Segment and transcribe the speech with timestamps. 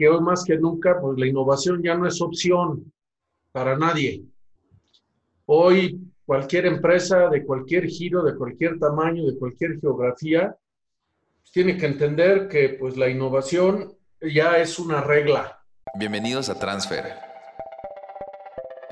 [0.00, 2.90] que hoy más que nunca, pues la innovación ya no es opción
[3.52, 4.24] para nadie.
[5.44, 10.56] Hoy cualquier empresa de cualquier giro, de cualquier tamaño, de cualquier geografía,
[11.52, 13.92] tiene que entender que pues la innovación
[14.22, 15.60] ya es una regla.
[15.98, 17.04] Bienvenidos a Transfer,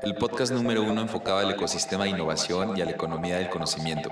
[0.03, 4.11] el podcast número uno enfocado al ecosistema de innovación y a la economía del conocimiento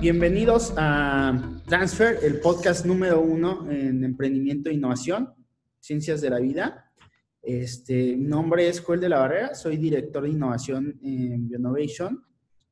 [0.00, 5.32] Bienvenidos a Transfer, el podcast número uno en emprendimiento e innovación,
[5.80, 6.92] ciencias de la vida.
[7.42, 12.22] Este, mi nombre es Joel de la Barrera, soy director de innovación en Bionovation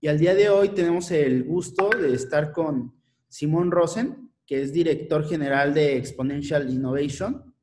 [0.02, 2.95] y al día de hoy tenemos el gusto de estar con
[3.27, 7.54] Simón Rosen, que es director general de Exponential Innovation.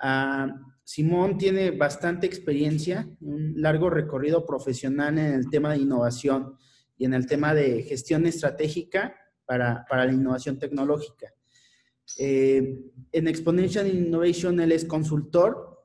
[0.00, 0.48] Ah,
[0.82, 6.56] Simón tiene bastante experiencia, un largo recorrido profesional en el tema de innovación
[6.98, 11.32] y en el tema de gestión estratégica para, para la innovación tecnológica.
[12.18, 12.78] Eh,
[13.12, 15.84] en Exponential Innovation él es consultor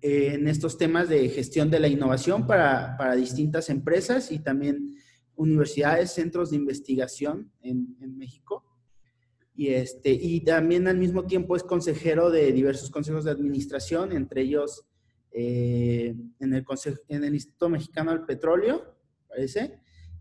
[0.00, 4.96] eh, en estos temas de gestión de la innovación para, para, distintas empresas y también
[5.34, 8.64] universidades, centros de investigación en, en México.
[9.54, 14.42] Y, este, y también al mismo tiempo es consejero de diversos consejos de administración, entre
[14.42, 14.86] ellos
[15.32, 16.64] eh, en, el
[17.08, 18.96] en el Instituto Mexicano del Petróleo,
[19.28, 19.80] parece,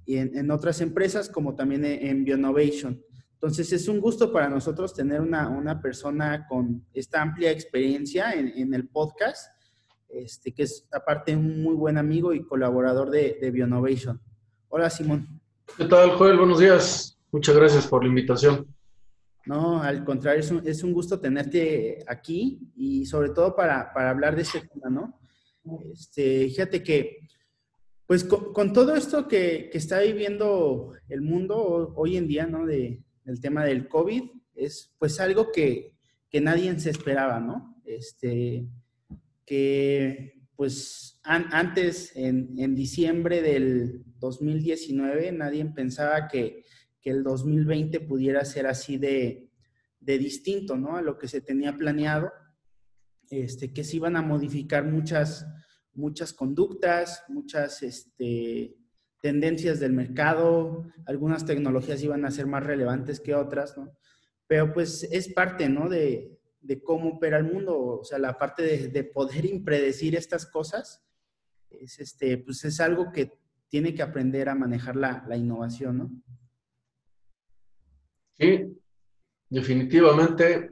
[0.09, 2.99] y en, otras empresas como también en, Bionovation.
[3.33, 8.47] Entonces es un gusto para nosotros tener una, una persona con esta amplia experiencia en,
[8.57, 9.53] en, el podcast,
[10.09, 14.19] este, que es aparte un muy buen amigo y colaborador de, de Bionovation.
[14.69, 15.39] Hola Simón.
[15.77, 16.37] ¿Qué tal Joel?
[16.39, 17.19] Buenos días.
[17.31, 18.65] Muchas gracias por la invitación.
[19.45, 24.09] No, al contrario, es un, es un gusto tenerte aquí y sobre todo para, para
[24.09, 25.19] hablar de este tema, ¿no?
[25.93, 27.28] Este, fíjate que
[28.09, 32.65] pues con, todo esto que, está viviendo el mundo hoy en día, ¿no?
[32.65, 34.23] De, del tema del COVID,
[34.55, 35.93] es pues algo que,
[36.41, 37.79] nadie se esperaba, ¿no?
[37.85, 38.67] Este,
[39.45, 46.65] que pues antes, en, diciembre del 2019, nadie pensaba que,
[47.03, 49.51] el 2020 pudiera ser así de,
[49.99, 50.97] de, distinto, ¿no?
[50.97, 52.31] A lo que se tenía planeado,
[53.29, 55.45] este, que se iban a modificar muchas
[55.93, 58.75] muchas conductas, muchas este,
[59.21, 63.97] tendencias del mercado, algunas tecnologías iban a ser más relevantes que otras, ¿no?
[64.47, 65.89] Pero pues es parte, ¿no?
[65.89, 66.35] De,
[66.83, 71.03] cómo opera el mundo, o sea, la parte de, poder impredecir estas cosas,
[71.69, 73.31] es, este, pues es algo que
[73.69, 76.11] tiene que aprender a manejar la, innovación, ¿no?
[78.37, 78.77] Sí,
[79.49, 80.71] definitivamente,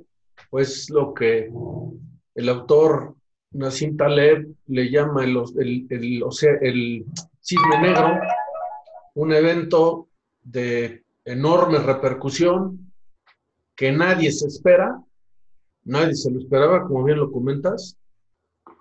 [0.50, 1.52] pues lo que
[2.36, 3.17] el autor
[3.52, 5.38] Nassim Taleb le llama el,
[5.90, 7.06] el, sea, el
[7.42, 8.20] cisne negro,
[9.16, 10.10] un evento
[10.44, 12.92] de enorme repercusión
[13.76, 15.02] que nadie se espera,
[15.86, 17.98] nadie se lo esperaba, como bien lo comentas,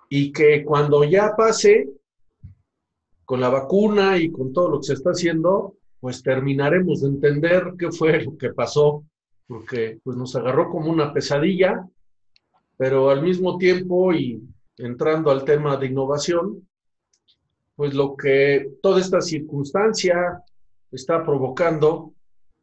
[0.09, 1.89] y que cuando ya pase
[3.25, 7.75] con la vacuna y con todo lo que se está haciendo, pues terminaremos de entender
[7.79, 9.05] qué fue lo que pasó,
[9.47, 11.87] porque pues nos agarró como una pesadilla,
[12.77, 14.41] pero al mismo tiempo y
[14.79, 16.67] entrando al tema de innovación,
[17.75, 20.43] pues lo que toda esta circunstancia
[20.91, 22.15] está provocando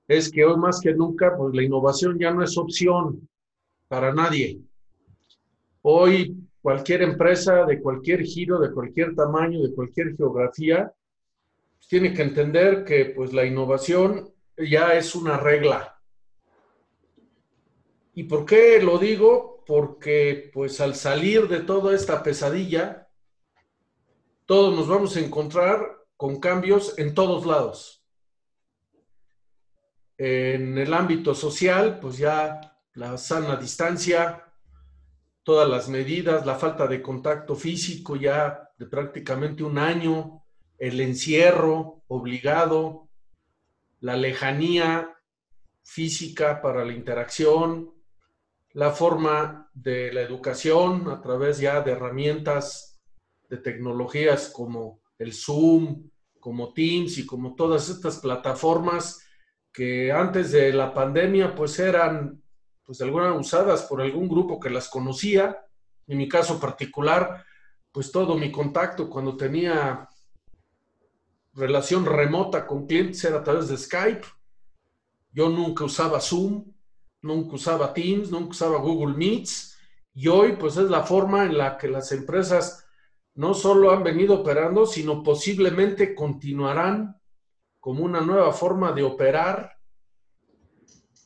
[0.08, 3.28] es que hoy más que nunca, pues la innovación ya no es opción
[3.88, 4.60] para nadie.
[5.82, 10.92] Hoy cualquier empresa de cualquier giro, de cualquier tamaño, de cualquier geografía,
[11.76, 16.00] pues tiene que entender que pues la innovación ya es una regla.
[18.16, 19.53] ¿Y por qué lo digo?
[19.66, 23.10] Porque pues al salir de toda esta pesadilla,
[24.46, 28.04] todos nos vamos a encontrar con cambios en todos lados.
[30.18, 34.44] En el ámbito social, pues ya la sana distancia,
[35.44, 40.44] todas las medidas, la falta de contacto físico ya de prácticamente un año,
[40.78, 43.10] el encierro obligado,
[44.00, 45.18] la lejanía
[45.84, 47.94] física para la interacción,
[48.74, 53.00] la forma de la educación a través ya de herramientas
[53.50, 56.10] de tecnologías como el Zoom,
[56.40, 59.24] como Teams y como todas estas plataformas
[59.72, 62.42] que antes de la pandemia pues eran
[62.84, 65.66] pues algunas usadas por algún grupo que las conocía.
[66.06, 67.46] En mi caso particular,
[67.92, 70.10] pues todo mi contacto cuando tenía
[71.54, 74.28] relación remota con clientes era a través de Skype.
[75.32, 76.66] Yo nunca usaba Zoom,
[77.24, 79.78] nunca usaba Teams, nunca usaba Google Meets.
[80.14, 82.86] Y hoy, pues es la forma en la que las empresas
[83.36, 87.20] no solo han venido operando, sino posiblemente continuarán
[87.80, 89.78] como una nueva forma de operar,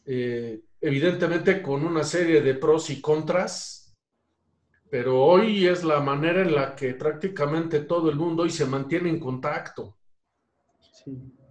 [0.06, 3.94] eh, evidentemente con una serie de pros y contras,
[4.90, 9.10] pero hoy es la manera en la que prácticamente todo el mundo hoy se mantiene
[9.10, 9.98] en contacto.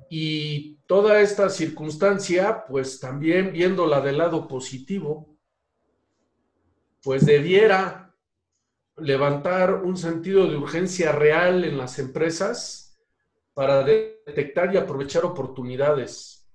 [0.08, 5.36] Y toda esta circunstancia, pues también viéndola del lado positivo,
[7.02, 8.14] pues debiera
[8.96, 12.98] levantar un sentido de urgencia real en las empresas
[13.54, 16.48] para detectar y aprovechar oportunidades.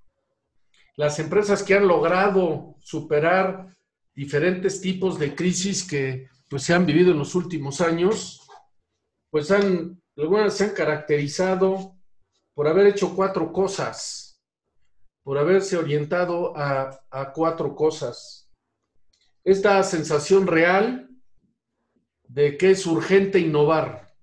[0.96, 3.76] Las empresas que han logrado superar
[4.14, 8.48] diferentes tipos de crisis que pues, se han vivido en los últimos años,
[9.30, 11.96] pues han, algunas se han caracterizado
[12.62, 14.40] por haber hecho cuatro cosas,
[15.24, 18.52] por haberse orientado a, cuatro cosas.
[19.44, 21.10] Esta sensación real
[22.22, 24.14] de que es urgente innovar,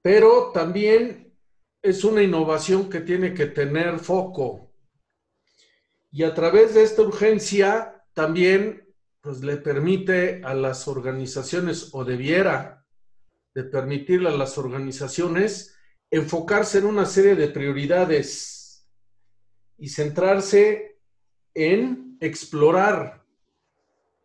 [0.00, 1.36] pero también
[1.82, 4.72] es una innovación que tiene que tener foco.
[6.12, 12.86] Y a través de esta urgencia también pues, le permite a las organizaciones, o debiera
[13.56, 15.73] de permitirle a las organizaciones,
[16.16, 18.88] enfocarse en una serie de prioridades
[19.76, 21.00] y centrarse
[21.54, 23.26] en explorar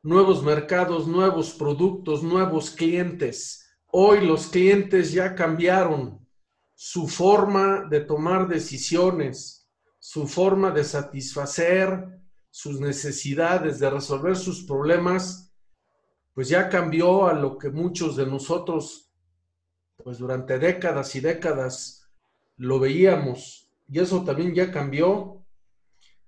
[0.04, 3.66] nuevos mercados, nuevos productos, nuevos clientes.
[3.88, 6.28] Hoy los clientes ya cambiaron
[6.76, 12.22] su forma de tomar decisiones, su forma de satisfacer
[12.52, 15.56] sus necesidades, de resolver sus problemas,
[16.36, 19.09] pues ya cambió a lo que muchos de nosotros
[20.04, 22.10] pues durante décadas y décadas
[22.58, 25.46] lo veíamos y eso también ya cambió.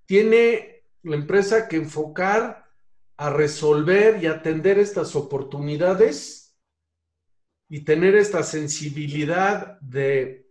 [0.05, 2.69] Tiene la empresa que enfocar
[3.17, 6.57] a resolver y atender estas oportunidades
[7.69, 10.49] y tener esta sensibilidad de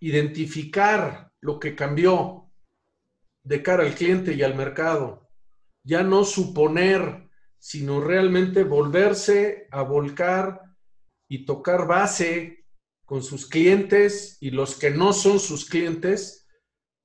[0.00, 2.50] identificar lo que cambió
[3.42, 5.28] de cara al cliente y al mercado.
[5.82, 10.75] Ya no suponer, sino realmente volverse a volcar
[11.28, 12.66] y tocar base
[13.04, 16.46] con sus clientes y los que no son sus clientes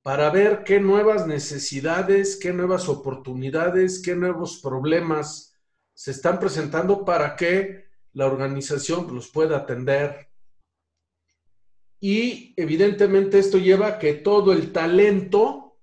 [0.02, 5.56] para ver qué nuevas necesidades, qué nuevas oportunidades, qué nuevos problemas
[5.94, 10.28] se están presentando para que la organización los pueda atender.
[12.00, 15.78] Y evidentemente esto lleva a que todo el talento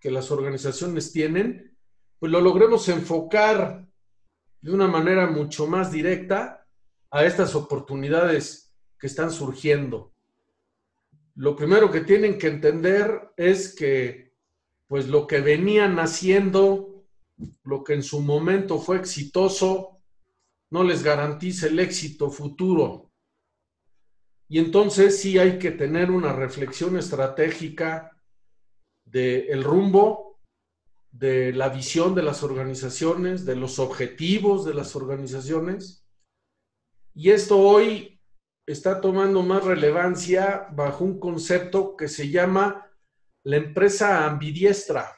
[0.00, 1.76] que las organizaciones tienen,
[2.18, 3.86] pues lo logremos enfocar
[4.62, 6.59] de una manera mucho más directa
[7.10, 10.12] a estas oportunidades que están surgiendo.
[11.34, 14.30] Lo primero que tienen que entender es que
[14.86, 17.04] pues lo que venían haciendo,
[17.62, 20.00] lo que en su momento fue exitoso,
[20.70, 23.10] no les garantiza el éxito futuro.
[24.48, 28.10] Y entonces sí hay que tener una reflexión estratégica
[29.04, 30.40] del rumbo,
[31.12, 36.04] de la visión de las organizaciones, de los objetivos de las organizaciones
[37.14, 38.20] y esto hoy
[38.66, 42.90] está tomando más relevancia bajo un concepto que se llama
[43.42, 45.16] la empresa ambidiestra,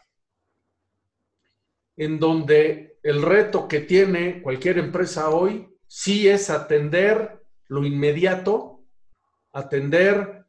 [1.96, 8.87] en donde el reto que tiene cualquier empresa hoy sí es atender lo inmediato,
[9.52, 10.46] atender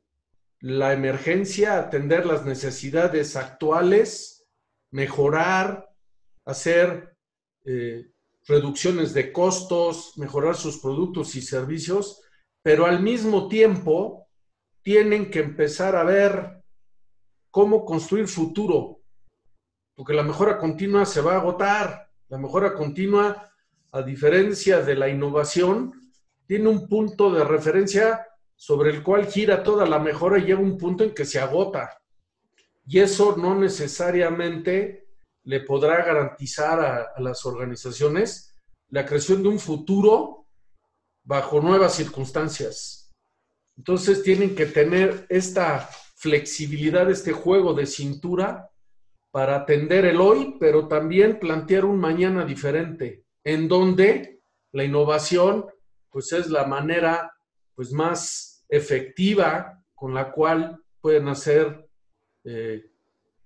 [0.59, 4.47] la emergencia, atender las necesidades actuales,
[4.91, 5.89] mejorar,
[6.45, 7.17] hacer
[7.65, 8.12] eh,
[8.47, 12.21] reducciones de costos, mejorar sus productos y servicios,
[12.61, 14.27] pero al mismo tiempo
[14.81, 16.63] tienen que empezar a ver
[17.49, 19.01] cómo construir futuro,
[19.95, 22.09] porque la mejora continua se va a agotar.
[22.27, 23.51] La mejora continua,
[23.91, 25.93] a diferencia de la innovación,
[26.47, 30.77] tiene un punto de referencia sobre el cual gira toda la mejora y llega un
[30.77, 32.01] punto en que se agota.
[32.85, 35.02] Y eso no necesariamente
[35.43, 38.55] le podrá garantizar a, las organizaciones
[38.89, 40.45] la creación de un futuro
[41.23, 43.11] bajo nuevas circunstancias.
[43.75, 48.69] Entonces tienen que tener esta flexibilidad, este juego de cintura
[49.31, 55.65] para atender el hoy, pero también plantear un mañana diferente, en donde la innovación
[56.09, 57.33] pues es la manera
[57.73, 61.89] pues más efectiva con la cual pueden hacer
[62.43, 62.92] eh,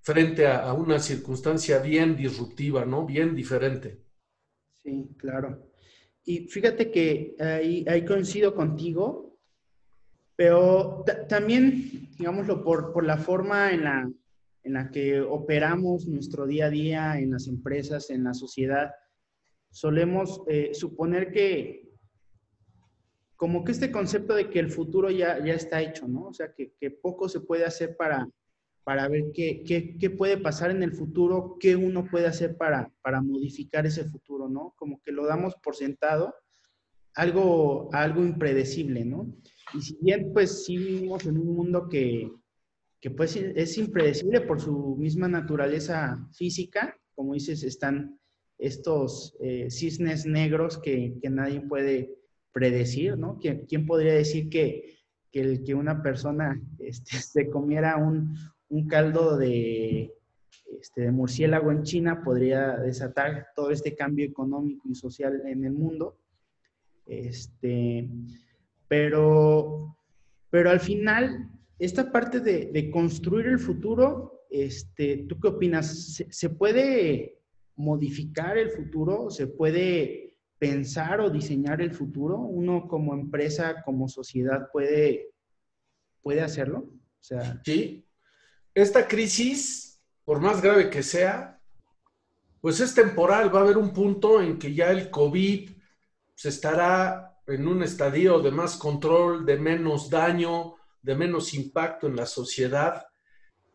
[0.08, 3.06] frente a, una circunstancia bien disruptiva, ¿no?
[3.06, 4.06] Bien diferente.
[4.82, 5.70] Sí, claro.
[6.24, 9.38] y fíjate que ahí, ahí coincido contigo,
[10.38, 14.10] pero también, digámoslo, por, la forma en la,
[14.64, 18.92] en la que operamos nuestro día a día en las empresas, en la sociedad,
[19.72, 21.92] solemos eh, suponer que
[23.36, 26.28] como que este concepto de que el futuro ya, ya está hecho, ¿no?
[26.30, 28.28] O sea, que poco se puede hacer para,
[28.88, 32.90] para ver qué, qué, qué, puede pasar en el futuro, qué uno puede hacer para,
[33.02, 34.76] para modificar ese futuro, ¿no?
[34.78, 36.34] Como que lo damos por sentado,
[37.14, 39.36] algo, algo impredecible, ¿no?
[39.74, 42.32] Y si bien, pues sí vivimos en un mundo que,
[43.02, 48.18] que pues es impredecible por su misma naturaleza física, como dices, están
[48.58, 52.16] estos eh, cisnes negros que, que, nadie puede
[52.54, 53.38] predecir, ¿no?
[53.38, 54.96] ¿Quién, quién podría decir que,
[55.30, 58.34] que, el, que una persona este, se comiera un,
[58.70, 60.14] un caldo de,
[60.80, 65.74] este, de murciélago en China podría desatar todo este cambio económico y social en el
[65.74, 66.18] mundo?
[67.06, 68.10] Este,
[68.88, 69.98] pero,
[70.50, 76.24] pero al final esta parte de, construir el futuro, este, ¿tú qué opinas?
[76.30, 77.40] ¿Se, puede
[77.76, 79.30] modificar el futuro?
[79.30, 82.40] ¿Se puede pensar o diseñar el futuro?
[82.40, 85.30] ¿Uno como empresa, como sociedad puede,
[86.22, 86.80] puede hacerlo?
[86.80, 88.07] O sea, sí.
[88.78, 91.60] Esta crisis, por más grave que sea,
[92.62, 93.52] pues es temporal.
[93.52, 95.72] Va a haber un punto en que ya el COVID
[96.36, 102.18] se estará en un estadio de más control, de menos daño, de menos impacto en
[102.18, 103.08] la sociedad,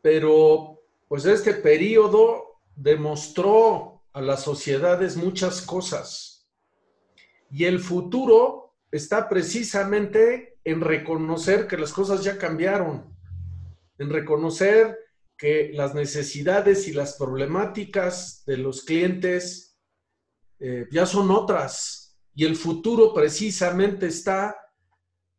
[0.01, 0.79] pero
[1.09, 6.49] pues este periodo demostró a las sociedades muchas cosas.
[7.51, 13.13] Y el futuro está precisamente en reconocer que las cosas ya cambiaron,
[14.03, 14.99] en reconocer
[15.37, 19.77] que las necesidades y las problemáticas de los clientes
[20.59, 22.21] eh, ya son otras.
[22.35, 24.57] Y el futuro precisamente está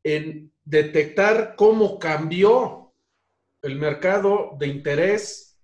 [0.04, 2.94] en detectar cómo cambió
[3.62, 5.58] el mercado de interés,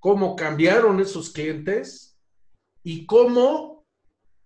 [0.00, 2.18] cómo cambiaron esos clientes
[2.82, 3.86] y cómo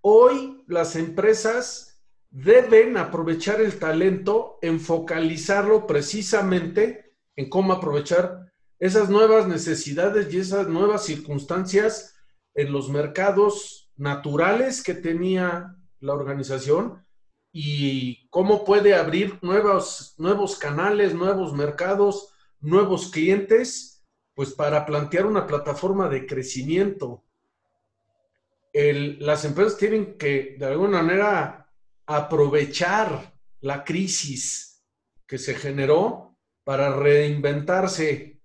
[0.03, 7.10] hoy las empresas deben aprovechar el talento en focalizarlo precisamente
[7.41, 12.15] en cómo aprovechar esas nuevas necesidades y esas nuevas circunstancias
[12.55, 17.03] en los mercados naturales que tenía la organización
[17.51, 24.05] y cómo puede abrir nuevos, nuevos canales, nuevos mercados, nuevos clientes,
[24.35, 27.25] pues para plantear una plataforma de crecimiento.
[28.75, 31.73] las empresas tienen que, de alguna manera,
[32.05, 34.85] aprovechar la crisis
[35.27, 36.30] que se generó
[36.65, 38.41] para reinventarse,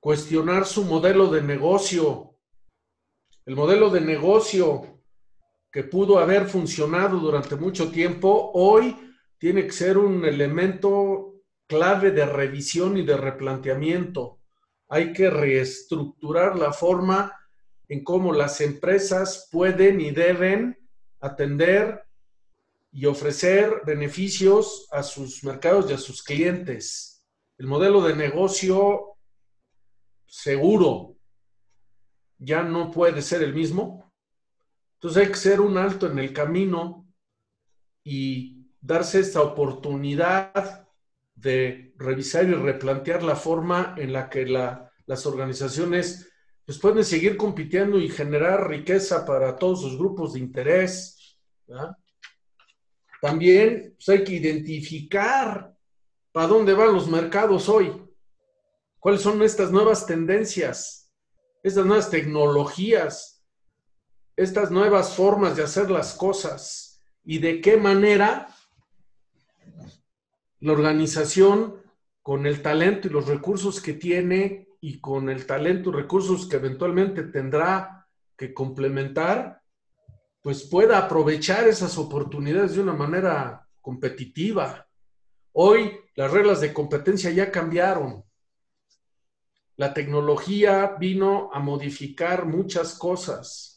[0.00, 2.36] cuestionar su modelo de negocio.
[3.46, 5.02] El modelo de negocio
[5.70, 8.96] que pudo haber funcionado durante mucho tiempo, hoy
[9.38, 14.40] tiene que ser un elemento clave de revisión y de replanteamiento.
[14.88, 17.32] Hay que reestructurar la forma
[17.88, 20.78] en cómo las empresas pueden y deben
[21.20, 22.04] atender
[22.92, 27.13] y ofrecer beneficios a sus mercados y a sus clientes.
[27.58, 29.16] El modelo de negocio
[30.26, 31.16] seguro
[32.38, 34.04] ya no puede ser el mismo
[35.04, 37.06] entonces hay que ser un alto en el camino
[38.02, 40.88] y darse esta oportunidad
[41.34, 46.32] de revisar y replantear la forma en la que las organizaciones
[46.64, 51.38] pues, pueden seguir compitiendo y generar riqueza para todos sus grupos de interés.
[53.20, 55.73] También pues, hay que identificar
[56.34, 57.92] para dónde van los mercados hoy,
[58.98, 61.14] cuáles son estas nuevas tendencias,
[61.62, 63.42] estas nuevas tecnologías.
[64.36, 67.00] Estas nuevas formas de hacer las cosas.
[67.24, 68.48] Y de qué manera
[70.58, 71.80] la organización
[72.20, 76.56] con el talento y los recursos que tiene y con el talento y recursos que
[76.56, 79.62] eventualmente tendrá que complementar,
[80.42, 84.88] pues pueda aprovechar esas oportunidades de una manera competitiva.
[85.52, 88.24] Hoy las reglas de competencia ya cambiaron.
[89.76, 93.74] La tecnología vino a modificar muchas cosas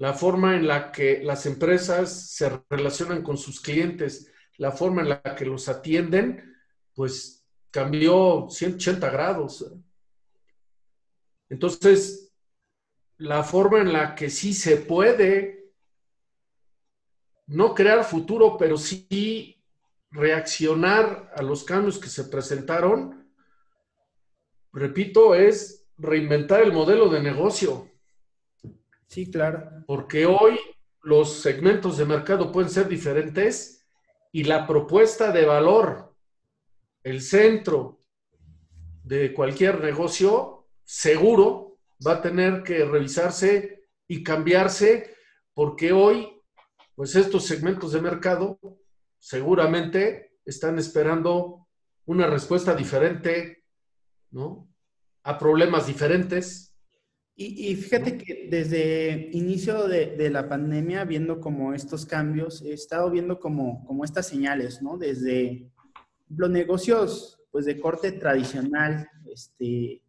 [0.00, 5.10] la forma en la que las empresas se relacionan con sus clientes, la forma en
[5.10, 6.56] la que los atienden,
[6.94, 9.70] pues cambió 180 grados.
[11.50, 12.32] Entonces,
[13.18, 15.70] la forma en la que sí se puede
[17.48, 19.59] no crear futuro, pero sí
[20.10, 23.30] reaccionar a los cambios que se presentaron,
[24.72, 27.90] repito, es reinventar el modelo de negocio.
[29.06, 29.84] Sí, claro.
[29.86, 30.58] Porque hoy
[31.02, 33.86] los segmentos de mercado pueden ser diferentes
[34.32, 36.14] y la propuesta de valor,
[37.02, 38.04] el centro
[39.02, 45.14] de cualquier negocio, seguro va a tener que revisarse y cambiarse
[45.54, 46.40] porque hoy,
[46.94, 48.58] pues estos segmentos de mercado
[49.20, 51.68] seguramente están esperando
[52.06, 53.62] una respuesta diferente,
[54.32, 54.68] ¿no?
[55.22, 56.70] A problemas diferentes
[57.42, 63.40] y, fíjate que desde inicio de, la pandemia, viendo como estos cambios, he estado viendo
[63.40, 64.98] como, como estas señales, ¿no?
[64.98, 65.72] Desde
[66.28, 70.02] los negocios, pues de corte tradicional, este,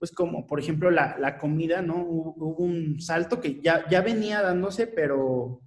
[0.00, 2.04] pues como por ejemplo la, comida, ¿no?
[2.04, 5.60] Hubo, un salto que ya, ya venía dándose, pero,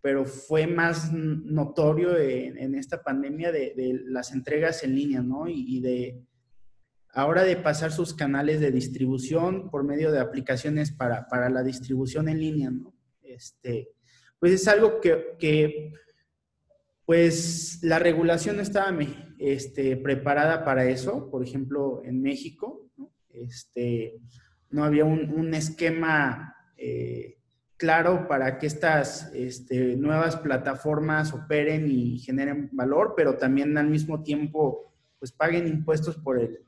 [0.00, 5.48] pero fue más notorio en, esta pandemia de, las entregas en línea, ¿no?
[5.48, 6.28] y de
[7.12, 12.40] ahora de pasar sus canales de distribución por medio de aplicaciones para, la distribución en
[12.40, 12.94] línea, ¿no?
[13.22, 13.90] Este,
[14.38, 15.92] pues es algo que,
[17.04, 18.96] pues la regulación estaba
[19.38, 23.12] este, preparada para eso, por ejemplo, en México, ¿no?
[23.30, 24.20] Este,
[24.70, 27.37] no había un, esquema eh,
[27.78, 34.22] claro para que estas este, nuevas plataformas operen y generen valor, pero también al mismo
[34.22, 36.60] tiempo pues paguen impuestos por el,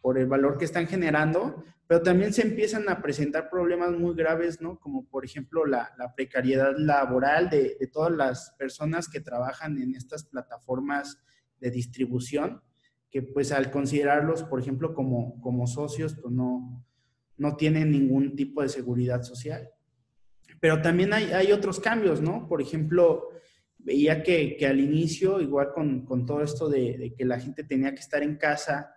[0.00, 4.60] por el valor que están generando, pero también se empiezan a presentar problemas muy graves,
[4.60, 4.78] ¿no?
[4.78, 11.20] Como por ejemplo la, precariedad laboral de, todas las personas que trabajan en estas plataformas
[11.60, 12.60] de distribución,
[13.08, 16.84] que pues al considerarlos, por ejemplo, como, como socios, pues no,
[17.36, 19.70] no tienen ningún tipo de seguridad social.
[20.60, 22.48] Pero también hay, otros cambios, ¿no?
[22.48, 23.28] Por ejemplo,
[23.78, 28.22] veía que, al inicio, igual con, todo esto de, que la gente tenía que estar
[28.22, 28.94] en casa,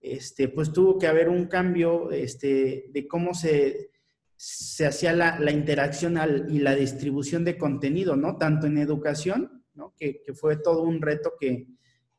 [0.00, 3.90] este, pues tuvo que haber un cambio este, de cómo se,
[4.36, 6.16] se hacía la, interacción
[6.48, 8.36] y la distribución de contenido, ¿no?
[8.36, 9.94] Tanto en educación, ¿no?
[9.96, 11.66] Que, fue todo un reto que,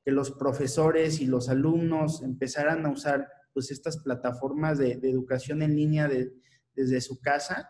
[0.03, 5.75] que, los profesores y los alumnos empezaran a usar pues estas plataformas de, educación en
[5.75, 6.33] línea de,
[6.73, 7.69] desde su casa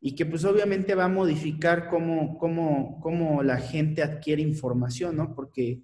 [0.00, 5.34] y que pues obviamente va a modificar cómo, cómo, cómo la gente adquiere información, ¿no?
[5.34, 5.82] Porque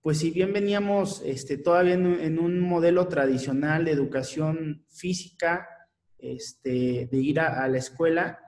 [0.00, 5.68] pues si bien veníamos este, todavía en, un modelo tradicional de educación física,
[6.18, 8.38] este, de ir a, la escuela,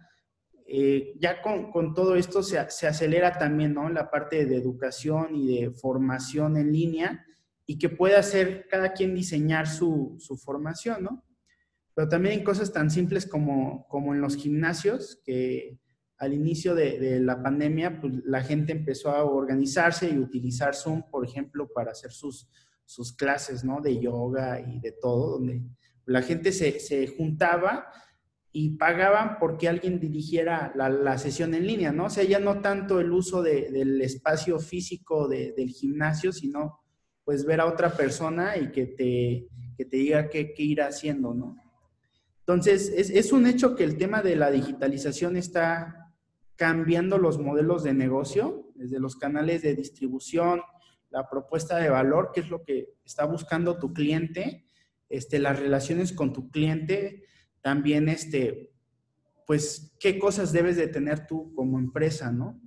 [0.67, 3.91] eh, ya con, todo esto se, acelera también ¿no?
[3.91, 7.27] la parte de educación y de formación en línea
[7.67, 11.25] y que pueda hacer cada quien diseñar su, su formación, ¿no?
[11.95, 15.79] Pero también en cosas tan simples como, como en los gimnasios, que
[16.21, 21.25] al inicio de, la pandemia, pues la gente empezó a organizarse y utilizar Zoom, por
[21.25, 22.47] ejemplo, para hacer sus,
[22.85, 23.81] sus clases, ¿no?
[23.81, 25.63] De yoga y de todo, donde
[26.05, 27.87] la gente se, juntaba
[28.53, 32.07] y pagaban porque alguien dirigiera la, sesión en línea, ¿no?
[32.07, 36.81] O sea, ya no tanto el uso del espacio físico del gimnasio, sino
[37.25, 41.33] pues ver a otra persona y que te, que te diga qué, qué ir haciendo,
[41.33, 41.70] ¿no?
[42.53, 46.13] Entonces, es, es, un hecho que el tema de la digitalización está
[46.57, 50.61] cambiando los modelos de negocio, desde los canales de distribución,
[51.11, 54.65] la propuesta de valor, que es lo que está buscando tu cliente,
[55.09, 57.25] este, las relaciones con tu cliente,
[57.61, 58.73] también este,
[59.47, 62.61] pues qué cosas debes de tener tú como empresa, ¿no?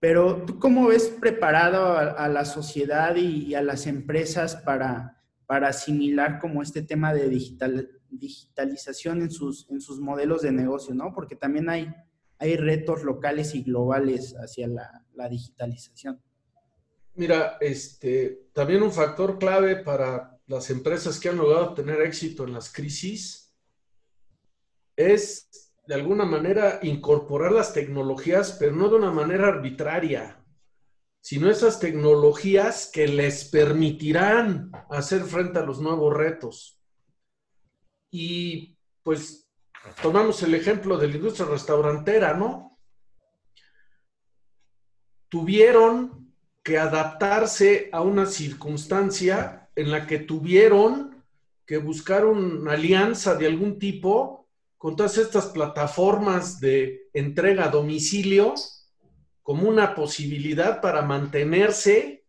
[0.00, 6.38] Pero tú cómo ves preparado a, la sociedad y, a las empresas para, para asimilar
[6.40, 7.88] como este tema de digital,
[8.18, 11.12] digitalización en sus, en sus modelos de negocio, ¿no?
[11.14, 11.88] Porque también hay
[12.38, 16.20] hay retos locales y globales hacia la, digitalización.
[17.14, 22.52] Mira, este, también un factor clave para las empresas que han logrado tener éxito en
[22.52, 23.54] las crisis
[24.96, 30.44] es, de alguna manera, incorporar las tecnologías, pero no de una manera arbitraria,
[31.20, 36.83] sino esas tecnologías que les permitirán hacer frente a los nuevos retos.
[38.16, 39.50] Y pues
[40.00, 42.78] tomamos el ejemplo de la industria restaurantera, ¿no?
[45.28, 51.24] Tuvieron que adaptarse a una circunstancia en la que tuvieron
[51.66, 54.48] que buscar una alianza de algún tipo
[54.78, 58.54] con todas estas plataformas de entrega a domicilio
[59.42, 62.23] como una posibilidad para mantenerse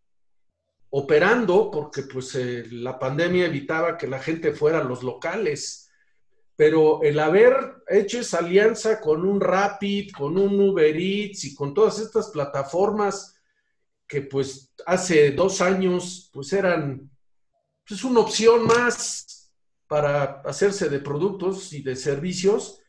[0.97, 5.85] operando, porque pues eh, la pandemia evitaba que la gente fuera a los locales
[6.55, 11.73] pero el haber hecho esa alianza con un Rapid, con un Uber Eats y con
[11.73, 13.35] todas estas plataformas
[14.07, 17.09] que pues hace dos años pues eran
[17.87, 19.51] pues una opción más
[19.87, 22.81] para hacerse de productos y de servicios,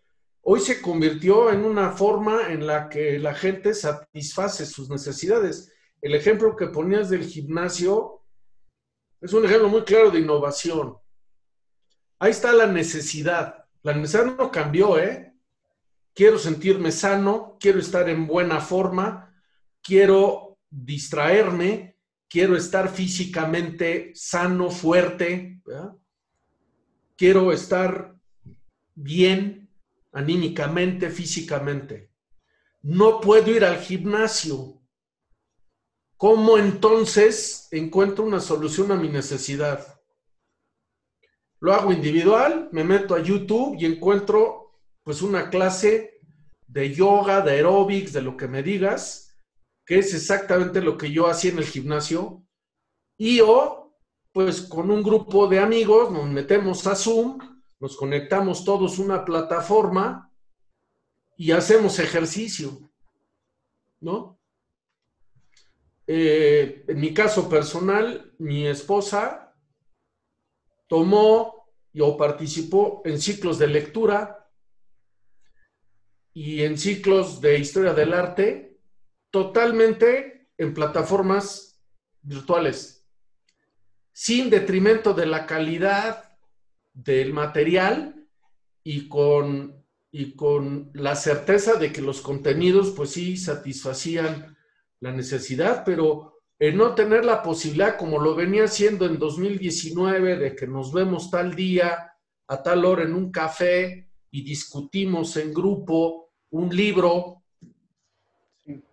[0.43, 5.73] hoy se convirtió en una forma en la que la gente satisface sus necesidades.
[6.01, 8.23] El ejemplo que ponías del gimnasio
[9.21, 10.97] es un ejemplo muy claro de innovación.
[12.19, 13.65] Ahí está la necesidad.
[13.83, 15.35] La necesidad no cambió, ¿eh?
[16.15, 19.35] Quiero sentirme sano, quiero estar en buena forma,
[19.83, 25.61] quiero distraerme, quiero estar físicamente sano, fuerte,
[27.17, 28.17] quiero estar
[28.95, 29.71] bien
[30.13, 32.11] anímicamente, físicamente.
[32.83, 34.76] No puedo ir al gimnasio.
[36.17, 40.01] ¿Cómo entonces encuentro una solución a mi necesidad?
[41.61, 46.21] Lo hago individual, me meto a YouTube y encuentro pues una clase
[46.67, 49.37] de yoga, de aeróbics, de lo que me digas,
[49.85, 52.43] que es exactamente lo que yo hacía en el gimnasio.
[53.19, 53.95] Y o
[54.33, 57.39] pues con un grupo de amigos nos metemos a Zoom,
[57.79, 60.31] nos conectamos todos una plataforma
[61.37, 62.91] y hacemos ejercicio,
[64.01, 64.36] ¿no?
[66.07, 69.55] Eh, en mi caso personal, mi esposa
[70.87, 71.67] tomó
[71.99, 74.49] o participó en ciclos de lectura
[76.33, 78.79] y en ciclos de historia del arte
[79.31, 81.83] totalmente en plataformas
[82.23, 83.07] virtuales,
[84.13, 86.39] sin detrimento de la calidad
[86.93, 88.27] del material
[88.83, 94.56] y con, y con la certeza de que los contenidos pues sí satisfacían
[95.01, 100.57] la necesidad, pero el no tener la posibilidad, como lo venía haciendo en 2019, de
[100.57, 102.13] que nos vemos tal día,
[102.49, 107.43] a tal hora en un café y discutimos en grupo un libro,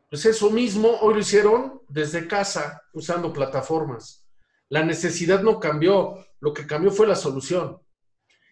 [0.10, 4.28] pues eso mismo hoy lo hicieron desde casa, usando plataformas.
[4.70, 7.80] La necesidad no cambió, lo que cambió fue la solución.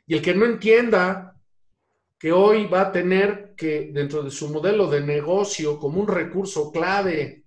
[0.07, 1.35] Y el que no entienda
[2.17, 6.71] que hoy va a tener que, dentro de su modelo de negocio, como un recurso
[6.71, 7.40] clave,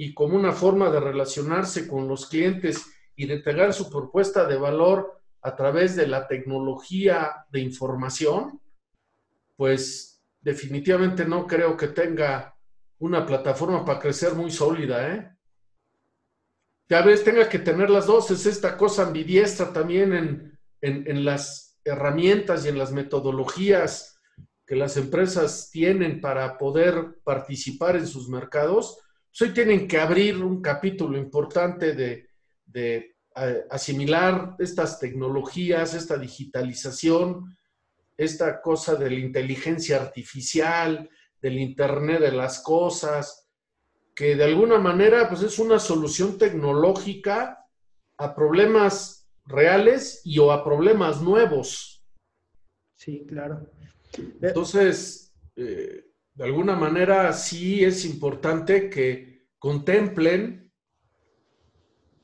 [0.00, 4.56] y como una forma de relacionarse con los clientes y de entregar su propuesta de
[4.56, 8.62] valor a través de la tecnología de información,
[9.56, 12.56] pues definitivamente no creo que tenga
[12.98, 15.36] una plataforma para crecer muy sólida, ¿eh?
[16.86, 21.78] Tal vez tenga que tener las dos, es esta cosa ambidiestra también en, en las
[21.84, 24.18] herramientas y en las metodologías
[24.66, 28.96] que las empresas tienen para poder participar en sus mercados,
[29.40, 33.16] hoy tienen que abrir un capítulo importante de,
[33.70, 37.56] asimilar estas tecnologías, esta digitalización,
[38.16, 41.08] esta cosa de la inteligencia artificial,
[41.40, 43.48] del Internet de las cosas,
[44.14, 47.66] que de alguna manera pues es una solución tecnológica
[48.18, 52.04] a problemas reales y o a problemas nuevos.
[52.96, 53.70] Sí, claro.
[54.42, 60.72] Entonces, eh, de alguna manera sí es importante que contemplen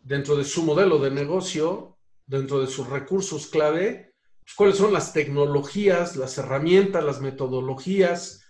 [0.03, 5.13] dentro de su modelo de negocio, dentro de sus recursos clave, pues, cuáles son las
[5.13, 8.45] tecnologías, las herramientas, las metodologías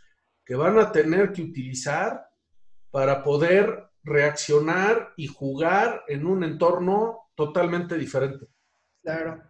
[0.45, 2.29] que van a tener que utilizar
[2.91, 8.47] para poder reaccionar y jugar en un entorno totalmente diferente.
[9.03, 9.43] Claro.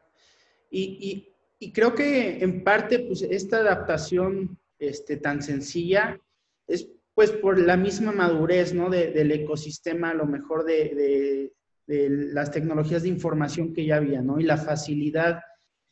[0.71, 6.19] Y, y creo que en parte, pues esta adaptación este, tan sencilla
[6.67, 8.91] es pues por la misma madurez ¿no?
[8.91, 11.51] del ecosistema, a lo mejor de,
[11.87, 14.39] las tecnologías de información que ya había, ¿no?
[14.39, 15.41] Y la facilidad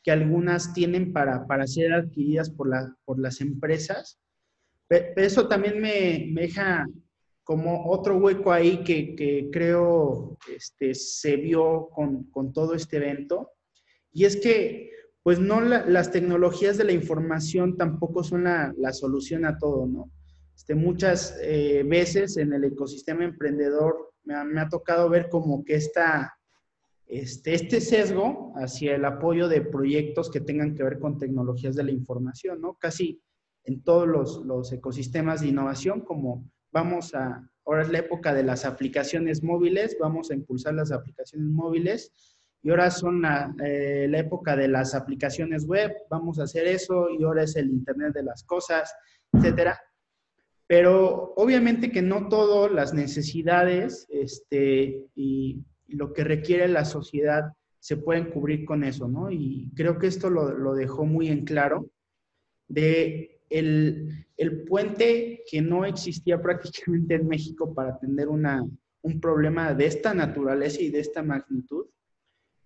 [0.03, 4.19] que algunas tienen para, para ser adquiridas por, la, por las empresas.
[4.87, 6.85] Pero eso también me, deja
[7.43, 13.53] como otro hueco ahí que, que creo este, se vio con, con, todo este evento.
[14.11, 14.91] Y es que
[15.25, 20.11] pues no las tecnologías de la información tampoco son la, solución a todo, ¿no?
[20.55, 26.37] Este, muchas eh, veces en el ecosistema emprendedor me ha, tocado ver como que esta,
[27.07, 31.85] este, este sesgo hacia el apoyo de proyectos que tengan que ver con tecnologías de
[31.85, 32.75] la información, ¿no?
[32.75, 33.19] Casi
[33.63, 38.43] en todos los, los ecosistemas de innovación, como vamos a, ahora es la época de
[38.43, 42.11] las aplicaciones móviles, vamos a impulsar las aplicaciones móviles
[42.65, 43.23] y ahora son
[43.63, 47.69] eh, la, época de las aplicaciones web, vamos a hacer eso, y ahora es el
[47.69, 48.91] Internet de las cosas,
[49.31, 49.79] etcétera.
[50.65, 57.97] Pero obviamente que no todas las necesidades este, y, lo que requiere la sociedad se
[57.97, 59.29] pueden cubrir con eso, ¿no?
[59.29, 61.91] Y creo que esto lo, dejó muy en claro
[62.67, 68.65] de el, el, puente que no existía prácticamente en México para atender una,
[69.03, 71.85] un problema de esta naturaleza y de esta magnitud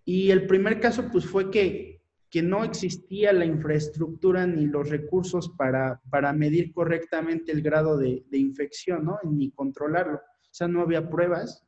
[0.09, 5.49] y el primer caso, pues, fue que que no existía la infraestructura ni los recursos
[5.57, 9.19] para, para medir correctamente el grado de, infección, ¿no?
[9.23, 10.17] Ni controlarlo.
[10.17, 11.65] O sea, no había pruebas,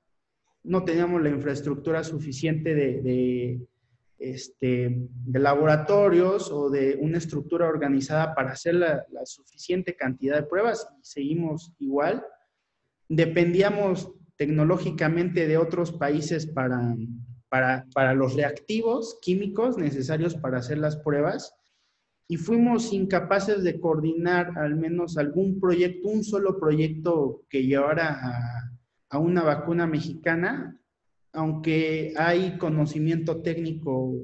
[0.64, 3.60] no teníamos la infraestructura suficiente de,
[4.20, 10.44] este, de laboratorios o de una estructura organizada para hacer la, la suficiente cantidad de
[10.44, 10.88] pruebas.
[11.02, 12.24] Seguimos igual.
[13.10, 16.96] Dependíamos tecnológicamente de otros países para,
[17.52, 21.54] para, los reactivos químicos necesarios para hacer las pruebas
[22.30, 28.72] y fuimos incapaces de coordinar al menos algún proyecto, un solo proyecto que llevara a,
[29.10, 30.80] a una vacuna mexicana,
[31.34, 34.16] aunque hay conocimiento técnico